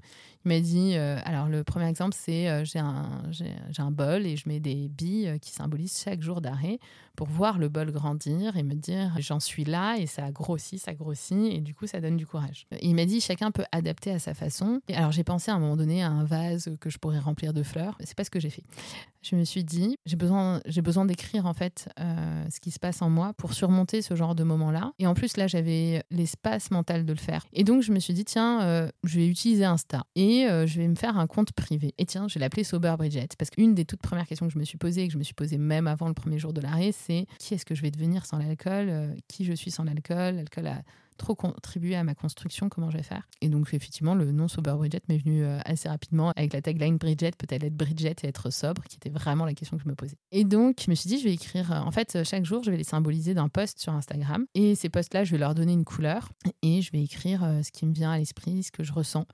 Il 0.44 0.49
m'a 0.49 0.61
dit, 0.61 0.92
euh, 0.94 1.18
alors 1.25 1.49
le 1.49 1.64
premier 1.64 1.88
exemple, 1.88 2.14
c'est 2.18 2.49
euh, 2.49 2.64
j'ai 2.64 2.78
un, 2.78 3.90
bol 3.90 4.26
et 4.26 4.37
je 4.37 4.49
mets 4.49 4.61
des 4.61 4.88
billes 4.88 5.38
qui 5.40 5.52
symbolisent 5.52 6.02
chaque 6.02 6.21
jour 6.21 6.40
d'arrêt 6.40 6.78
pour 7.16 7.28
voir 7.28 7.59
le 7.59 7.68
bol 7.68 7.92
grandir 7.92 8.56
et 8.56 8.62
me 8.62 8.75
dire 8.75 9.14
j'en 9.18 9.40
suis 9.40 9.64
là 9.64 9.97
et 9.97 10.06
ça 10.06 10.30
grossit, 10.33 10.80
ça 10.80 10.94
grossit 10.94 11.52
et 11.52 11.61
du 11.61 11.75
coup 11.75 11.87
ça 11.87 12.00
donne 12.00 12.16
du 12.16 12.26
courage. 12.26 12.66
il 12.83 12.94
m'a 12.94 13.04
dit 13.04 13.21
chacun 13.21 13.52
peut 13.52 13.64
adapter 13.73 14.11
à 14.11 14.18
sa 14.18 14.35
façon. 14.35 14.80
Et 14.88 14.94
alors 14.94 15.12
j'ai 15.12 15.25
pensé 15.25 15.50
à 15.50 15.54
un 15.54 15.59
moment 15.59 15.76
donné 15.76 16.02
à 16.02 16.11
un 16.11 16.25
vase 16.25 16.53
que 16.80 16.90
je 16.90 16.99
pourrais 16.99 17.18
remplir 17.18 17.52
de 17.52 17.62
fleurs. 17.62 17.96
C'est 18.00 18.16
pas 18.16 18.25
ce 18.25 18.30
que 18.30 18.40
j'ai 18.40 18.50
fait. 18.50 18.64
Je 19.23 19.37
me 19.37 19.44
suis 19.44 19.64
dit 19.64 19.96
j'ai 20.04 20.16
besoin, 20.16 20.61
j'ai 20.66 20.82
besoin 20.82 21.04
d'écrire 21.06 21.46
en 21.46 21.54
fait 21.54 21.88
euh, 21.99 22.44
ce 22.50 22.61
qui 22.61 22.70
se 22.70 22.78
passe 22.78 23.00
en 23.00 23.08
moi 23.08 23.32
pour 23.34 23.54
surmonter 23.54 24.02
ce 24.02 24.14
genre 24.14 24.34
de 24.34 24.44
moment-là. 24.44 24.92
Et 24.99 25.06
en 25.06 25.14
plus 25.14 25.37
là 25.37 25.46
j'avais 25.46 26.02
l'espace 26.11 26.70
mental 26.70 27.06
de 27.06 27.12
le 27.12 27.18
faire. 27.18 27.46
Et 27.52 27.64
donc 27.64 27.82
je 27.82 27.92
me 27.92 27.99
suis 27.99 28.12
dit 28.12 28.25
tiens 28.25 28.62
euh, 28.62 28.90
je 29.02 29.20
vais 29.20 29.28
utiliser 29.28 29.64
Insta 29.64 30.04
et 30.14 30.46
euh, 30.46 30.66
je 30.66 30.78
vais 30.78 30.88
me 30.88 30.94
faire 30.94 31.18
un 31.18 31.26
compte 31.26 31.52
privé. 31.52 31.94
Et 31.99 32.04
tiens 32.04 32.28
je 32.28 32.34
vais 32.34 32.40
l'appeler 32.40 32.64
Sober 32.64 32.94
Bridget 32.99 33.28
parce 33.38 33.50
qu'une 33.50 33.75
des 33.75 33.84
toutes 33.84 34.02
premières 34.02 34.26
questions 34.26 34.46
que 34.46 34.52
je 34.52 34.58
me 34.58 34.64
suis 34.64 34.78
posée 34.78 35.04
et 35.04 35.06
que 35.06 35.14
je 35.14 35.18
me 35.18 35.25
suis 35.25 35.34
posée 35.34 35.58
même 35.58 35.87
avant 35.87 36.08
le 36.08 36.14
premier 36.14 36.38
jour 36.38 36.52
de 36.52 36.61
l'arrêt 36.61 36.92
c'est 36.92 37.26
qui 37.38 37.54
est-ce 37.54 37.64
que 37.64 37.75
je 37.75 37.82
vais 37.82 37.90
devenir 37.90 38.26
sans 38.26 38.38
l'alcool, 38.38 39.14
qui 39.28 39.44
je 39.44 39.54
suis 39.54 39.70
sans 39.70 39.84
l'alcool? 39.84 40.37
L'alcool 40.37 40.66
a 40.66 40.82
trop 41.16 41.35
contribuer 41.35 41.97
à 41.97 42.04
ma 42.04 42.14
construction, 42.14 42.68
comment 42.68 42.90
je 42.90 42.97
vais 42.97 43.02
faire. 43.02 43.28
Et 43.40 43.49
donc, 43.49 43.73
effectivement, 43.73 44.14
le 44.14 44.30
nom 44.33 44.49
Sober 44.49 44.75
Bridget 44.76 45.02
m'est 45.09 45.18
venu 45.18 45.44
euh, 45.44 45.59
assez 45.64 45.88
rapidement 45.88 46.33
avec 46.37 46.52
la 46.52 46.62
tagline 46.62 46.97
Bridget, 46.97 47.33
peut-être 47.33 47.64
être 47.64 47.76
Bridget 47.76 48.16
et 48.23 48.28
être 48.28 48.50
sobre, 48.50 48.85
qui 48.85 48.97
était 48.97 49.11
vraiment 49.11 49.44
la 49.44 49.54
question 49.54 49.76
que 49.76 49.83
je 49.83 49.88
me 49.88 49.94
posais. 49.94 50.16
Et 50.33 50.44
donc, 50.44 50.83
je 50.85 50.90
me 50.90 50.94
suis 50.94 51.09
dit, 51.09 51.18
je 51.18 51.25
vais 51.25 51.35
écrire, 51.35 51.71
en 51.71 51.90
fait, 51.90 52.25
chaque 52.25 52.44
jour, 52.44 52.62
je 52.62 52.71
vais 52.71 52.76
les 52.76 52.85
symboliser 52.85 53.35
d'un 53.35 53.49
post 53.49 53.80
sur 53.80 53.92
Instagram. 53.92 54.47
Et 54.54 54.75
ces 54.75 54.88
posts-là, 54.88 55.25
je 55.25 55.33
vais 55.33 55.38
leur 55.38 55.54
donner 55.54 55.73
une 55.73 55.85
couleur 55.85 56.30
et 56.62 56.83
je 56.83 56.92
vais 56.92 57.02
écrire 57.02 57.40
ce 57.62 57.71
qui 57.71 57.87
me 57.87 57.92
vient 57.92 58.12
à 58.12 58.18
l'esprit, 58.18 58.62
ce 58.62 58.73
que 58.73 58.83
je 58.83 58.92
ressens. 58.92 59.26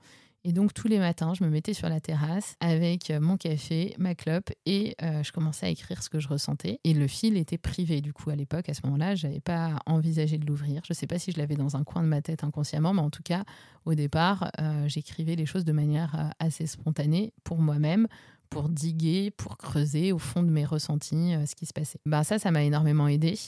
Et 0.43 0.53
donc 0.53 0.73
tous 0.73 0.87
les 0.87 0.97
matins, 0.97 1.33
je 1.35 1.43
me 1.43 1.49
mettais 1.49 1.73
sur 1.73 1.87
la 1.87 1.99
terrasse 1.99 2.55
avec 2.59 3.11
euh, 3.11 3.19
mon 3.19 3.37
café, 3.37 3.93
ma 3.99 4.15
clope 4.15 4.49
et 4.65 4.95
euh, 5.03 5.21
je 5.21 5.31
commençais 5.31 5.67
à 5.67 5.69
écrire 5.69 6.01
ce 6.01 6.09
que 6.09 6.19
je 6.19 6.27
ressentais. 6.27 6.79
Et 6.83 6.95
le 6.95 7.07
fil 7.07 7.37
était 7.37 7.59
privé 7.59 8.01
du 8.01 8.11
coup 8.11 8.31
à 8.31 8.35
l'époque. 8.35 8.67
À 8.67 8.73
ce 8.73 8.81
moment-là, 8.85 9.13
je 9.13 9.27
n'avais 9.27 9.39
pas 9.39 9.77
envisagé 9.85 10.39
de 10.39 10.45
l'ouvrir. 10.47 10.81
Je 10.83 10.93
ne 10.93 10.95
sais 10.95 11.05
pas 11.05 11.19
si 11.19 11.31
je 11.31 11.37
l'avais 11.37 11.55
dans 11.55 11.77
un 11.77 11.83
coin 11.83 12.01
de 12.01 12.07
ma 12.07 12.23
tête 12.23 12.43
inconsciemment, 12.43 12.91
mais 12.91 13.01
en 13.01 13.11
tout 13.11 13.21
cas, 13.21 13.43
au 13.85 13.93
départ, 13.93 14.49
euh, 14.59 14.87
j'écrivais 14.87 15.35
les 15.35 15.45
choses 15.45 15.63
de 15.63 15.73
manière 15.73 16.31
assez 16.39 16.65
spontanée 16.65 17.33
pour 17.43 17.59
moi-même 17.59 18.07
pour 18.49 18.67
diguer, 18.67 19.31
pour 19.31 19.57
creuser 19.57 20.11
au 20.11 20.17
fond 20.17 20.43
de 20.43 20.49
mes 20.49 20.65
ressentis 20.65 21.35
ce 21.45 21.55
qui 21.55 21.65
se 21.65 21.71
passait. 21.71 21.99
Ben 22.05 22.23
ça, 22.23 22.37
ça 22.37 22.51
m'a 22.51 22.63
énormément 22.63 23.07
aidé, 23.07 23.39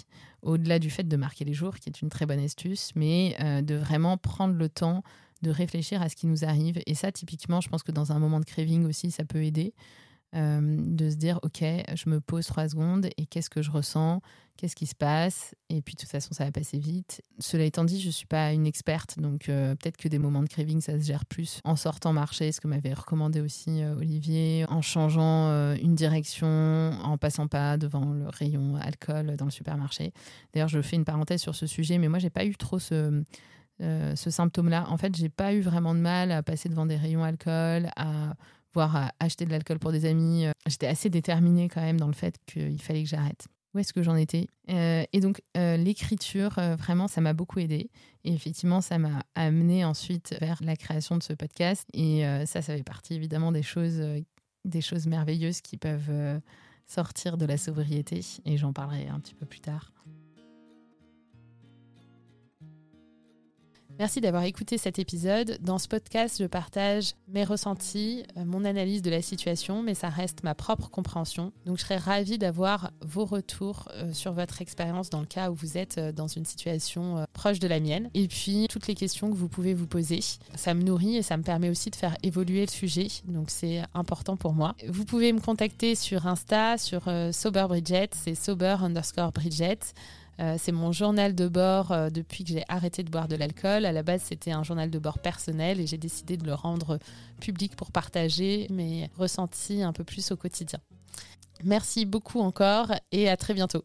au-delà 0.43 0.79
du 0.79 0.89
fait 0.89 1.03
de 1.03 1.17
marquer 1.17 1.43
les 1.43 1.51
jours, 1.51 1.75
qui 1.75 1.89
est 1.89 2.01
une 2.01 2.07
très 2.07 2.25
bonne 2.25 2.39
astuce, 2.39 2.91
mais 2.95 3.35
de 3.63 3.75
vraiment 3.75 4.15
prendre 4.15 4.53
le 4.53 4.69
temps 4.69 5.03
de 5.43 5.51
réfléchir 5.51 6.01
à 6.01 6.09
ce 6.09 6.15
qui 6.15 6.25
nous 6.25 6.43
arrive. 6.43 6.81
Et 6.87 6.95
ça, 6.95 7.11
typiquement, 7.11 7.61
je 7.61 7.69
pense 7.69 7.83
que 7.83 7.91
dans 7.91 8.11
un 8.11 8.19
moment 8.19 8.39
de 8.39 8.45
craving 8.45 8.85
aussi, 8.85 9.11
ça 9.11 9.25
peut 9.25 9.43
aider. 9.43 9.73
Euh, 10.35 10.77
de 10.79 11.11
se 11.11 11.15
dire, 11.15 11.39
OK, 11.43 11.61
je 11.61 12.09
me 12.09 12.19
pose 12.19 12.47
trois 12.47 12.67
secondes 12.67 13.07
et 13.17 13.27
qu'est-ce 13.27 13.51
que 13.51 13.61
je 13.61 13.69
ressens? 13.69 14.19
Qu'est-ce 14.57 14.75
qui 14.75 14.87
se 14.87 14.95
passe? 14.95 15.53
Et 15.69 15.83
puis, 15.83 15.93
de 15.93 15.99
toute 15.99 16.09
façon, 16.09 16.33
ça 16.33 16.45
va 16.45 16.51
passer 16.51 16.79
vite. 16.79 17.21
Cela 17.37 17.65
étant 17.65 17.83
dit, 17.83 18.01
je 18.01 18.07
ne 18.07 18.11
suis 18.11 18.25
pas 18.25 18.51
une 18.51 18.65
experte, 18.65 19.19
donc 19.19 19.47
euh, 19.47 19.75
peut-être 19.75 19.97
que 19.97 20.07
des 20.07 20.17
moments 20.17 20.41
de 20.41 20.47
craving, 20.47 20.81
ça 20.81 20.99
se 20.99 21.05
gère 21.05 21.25
plus 21.25 21.59
en 21.63 21.75
sortant 21.75 22.13
marcher, 22.13 22.51
ce 22.51 22.61
que 22.61 22.67
m'avait 22.67 22.93
recommandé 22.93 23.41
aussi 23.41 23.83
euh, 23.83 23.95
Olivier, 23.95 24.65
en 24.69 24.81
changeant 24.81 25.75
une 25.75 25.93
direction, 25.93 26.47
en 26.47 27.17
passant 27.19 27.47
pas 27.47 27.77
devant 27.77 28.13
le 28.13 28.27
rayon 28.27 28.75
alcool 28.77 29.35
dans 29.35 29.45
le 29.45 29.51
supermarché. 29.51 30.13
D'ailleurs, 30.53 30.67
je 30.67 30.81
fais 30.81 30.95
une 30.95 31.05
parenthèse 31.05 31.41
sur 31.41 31.53
ce 31.53 31.67
sujet, 31.67 31.99
mais 31.99 32.07
moi, 32.07 32.17
j'ai 32.17 32.31
pas 32.31 32.45
eu 32.45 32.55
trop 32.55 32.79
ce 32.79 33.23
euh, 33.81 34.15
ce 34.15 34.29
symptôme-là. 34.29 34.85
En 34.89 34.97
fait, 34.97 35.15
j'ai 35.15 35.29
pas 35.29 35.53
eu 35.53 35.61
vraiment 35.61 35.95
de 35.95 35.99
mal 35.99 36.31
à 36.31 36.43
passer 36.43 36.69
devant 36.69 36.85
des 36.85 36.95
rayons 36.95 37.23
alcool, 37.23 37.89
à 37.95 38.33
voir 38.73 38.95
à 38.95 39.11
acheter 39.19 39.45
de 39.45 39.51
l'alcool 39.51 39.79
pour 39.79 39.91
des 39.91 40.05
amis. 40.05 40.45
Euh, 40.45 40.51
j'étais 40.67 40.87
assez 40.87 41.09
déterminée 41.09 41.69
quand 41.69 41.81
même 41.81 41.99
dans 41.99 42.07
le 42.07 42.13
fait 42.13 42.35
qu'il 42.45 42.81
fallait 42.81 43.03
que 43.03 43.09
j'arrête. 43.09 43.47
Où 43.73 43.79
est-ce 43.79 43.91
que 43.91 44.03
j'en 44.03 44.15
étais? 44.15 44.47
Euh, 44.69 45.03
Et 45.11 45.19
donc, 45.19 45.41
l'écriture, 45.55 46.59
vraiment, 46.77 47.07
ça 47.07 47.21
m'a 47.21 47.33
beaucoup 47.33 47.57
aidé. 47.57 47.89
Et 48.23 48.31
effectivement, 48.31 48.81
ça 48.81 48.99
m'a 48.99 49.23
amené 49.33 49.83
ensuite 49.83 50.35
vers 50.39 50.59
la 50.61 50.75
création 50.75 51.17
de 51.17 51.23
ce 51.23 51.33
podcast. 51.33 51.87
Et 51.93 52.23
ça, 52.45 52.61
ça 52.61 52.75
fait 52.77 52.83
partie 52.83 53.15
évidemment 53.15 53.51
des 53.51 53.63
choses, 53.63 53.99
des 54.63 54.81
choses 54.81 55.07
merveilleuses 55.07 55.61
qui 55.61 55.77
peuvent 55.77 56.39
sortir 56.85 57.35
de 57.35 57.47
la 57.47 57.57
sobriété. 57.57 58.21
Et 58.45 58.57
j'en 58.57 58.73
parlerai 58.73 59.07
un 59.07 59.19
petit 59.19 59.33
peu 59.33 59.47
plus 59.47 59.61
tard. 59.61 59.91
Merci 63.99 64.21
d'avoir 64.21 64.43
écouté 64.43 64.79
cet 64.79 64.97
épisode. 64.97 65.59
Dans 65.61 65.77
ce 65.77 65.87
podcast, 65.87 66.37
je 66.39 66.47
partage 66.47 67.13
mes 67.27 67.43
ressentis, 67.43 68.23
euh, 68.37 68.43
mon 68.43 68.65
analyse 68.65 69.03
de 69.03 69.11
la 69.11 69.21
situation, 69.21 69.83
mais 69.83 69.93
ça 69.93 70.09
reste 70.09 70.43
ma 70.43 70.55
propre 70.55 70.89
compréhension. 70.89 71.51
Donc 71.67 71.77
je 71.77 71.83
serais 71.83 71.97
ravie 71.97 72.39
d'avoir 72.39 72.91
vos 73.01 73.25
retours 73.25 73.87
euh, 73.93 74.11
sur 74.11 74.33
votre 74.33 74.61
expérience 74.61 75.11
dans 75.11 75.19
le 75.19 75.27
cas 75.27 75.51
où 75.51 75.53
vous 75.53 75.77
êtes 75.77 75.99
euh, 75.99 76.11
dans 76.11 76.27
une 76.27 76.43
situation 76.43 77.25
proche 77.33 77.59
de 77.59 77.67
la 77.67 77.79
mienne. 77.79 78.09
Et 78.15 78.27
puis 78.27 78.67
toutes 78.67 78.87
les 78.87 78.95
questions 78.95 79.29
que 79.29 79.35
vous 79.35 79.47
pouvez 79.47 79.75
vous 79.75 79.87
poser. 79.87 80.21
Ça 80.55 80.73
me 80.73 80.81
nourrit 80.81 81.17
et 81.17 81.21
ça 81.21 81.37
me 81.37 81.43
permet 81.43 81.69
aussi 81.69 81.91
de 81.91 81.95
faire 81.95 82.17
évoluer 82.23 82.61
le 82.61 82.71
sujet. 82.71 83.07
Donc 83.25 83.51
c'est 83.51 83.83
important 83.93 84.37
pour 84.37 84.53
moi. 84.53 84.75
Vous 84.89 85.05
pouvez 85.05 85.31
me 85.33 85.39
contacter 85.39 85.93
sur 85.93 86.25
Insta, 86.25 86.79
sur 86.79 87.03
Sober 87.31 87.65
Bridget, 87.69 88.09
c'est 88.13 88.35
sober 88.35 88.77
underscore 88.81 89.31
Bridget. 89.31 89.79
Euh, 90.39 90.55
c'est 90.57 90.71
mon 90.71 90.91
journal 90.91 91.35
de 91.35 91.47
bord 91.47 91.91
euh, 91.91 92.09
depuis 92.09 92.43
que 92.43 92.51
j'ai 92.51 92.63
arrêté 92.67 93.03
de 93.03 93.09
boire 93.09 93.27
de 93.27 93.35
l'alcool. 93.35 93.85
À 93.85 93.91
la 93.91 94.03
base, 94.03 94.23
c'était 94.23 94.51
un 94.51 94.63
journal 94.63 94.89
de 94.89 94.99
bord 94.99 95.19
personnel 95.19 95.79
et 95.79 95.87
j'ai 95.87 95.97
décidé 95.97 96.37
de 96.37 96.45
le 96.45 96.53
rendre 96.53 96.99
public 97.39 97.75
pour 97.75 97.91
partager 97.91 98.67
mes 98.69 99.09
ressentis 99.17 99.83
un 99.83 99.93
peu 99.93 100.03
plus 100.03 100.31
au 100.31 100.35
quotidien. 100.35 100.79
Merci 101.63 102.05
beaucoup 102.05 102.39
encore 102.39 102.91
et 103.11 103.29
à 103.29 103.37
très 103.37 103.53
bientôt. 103.53 103.83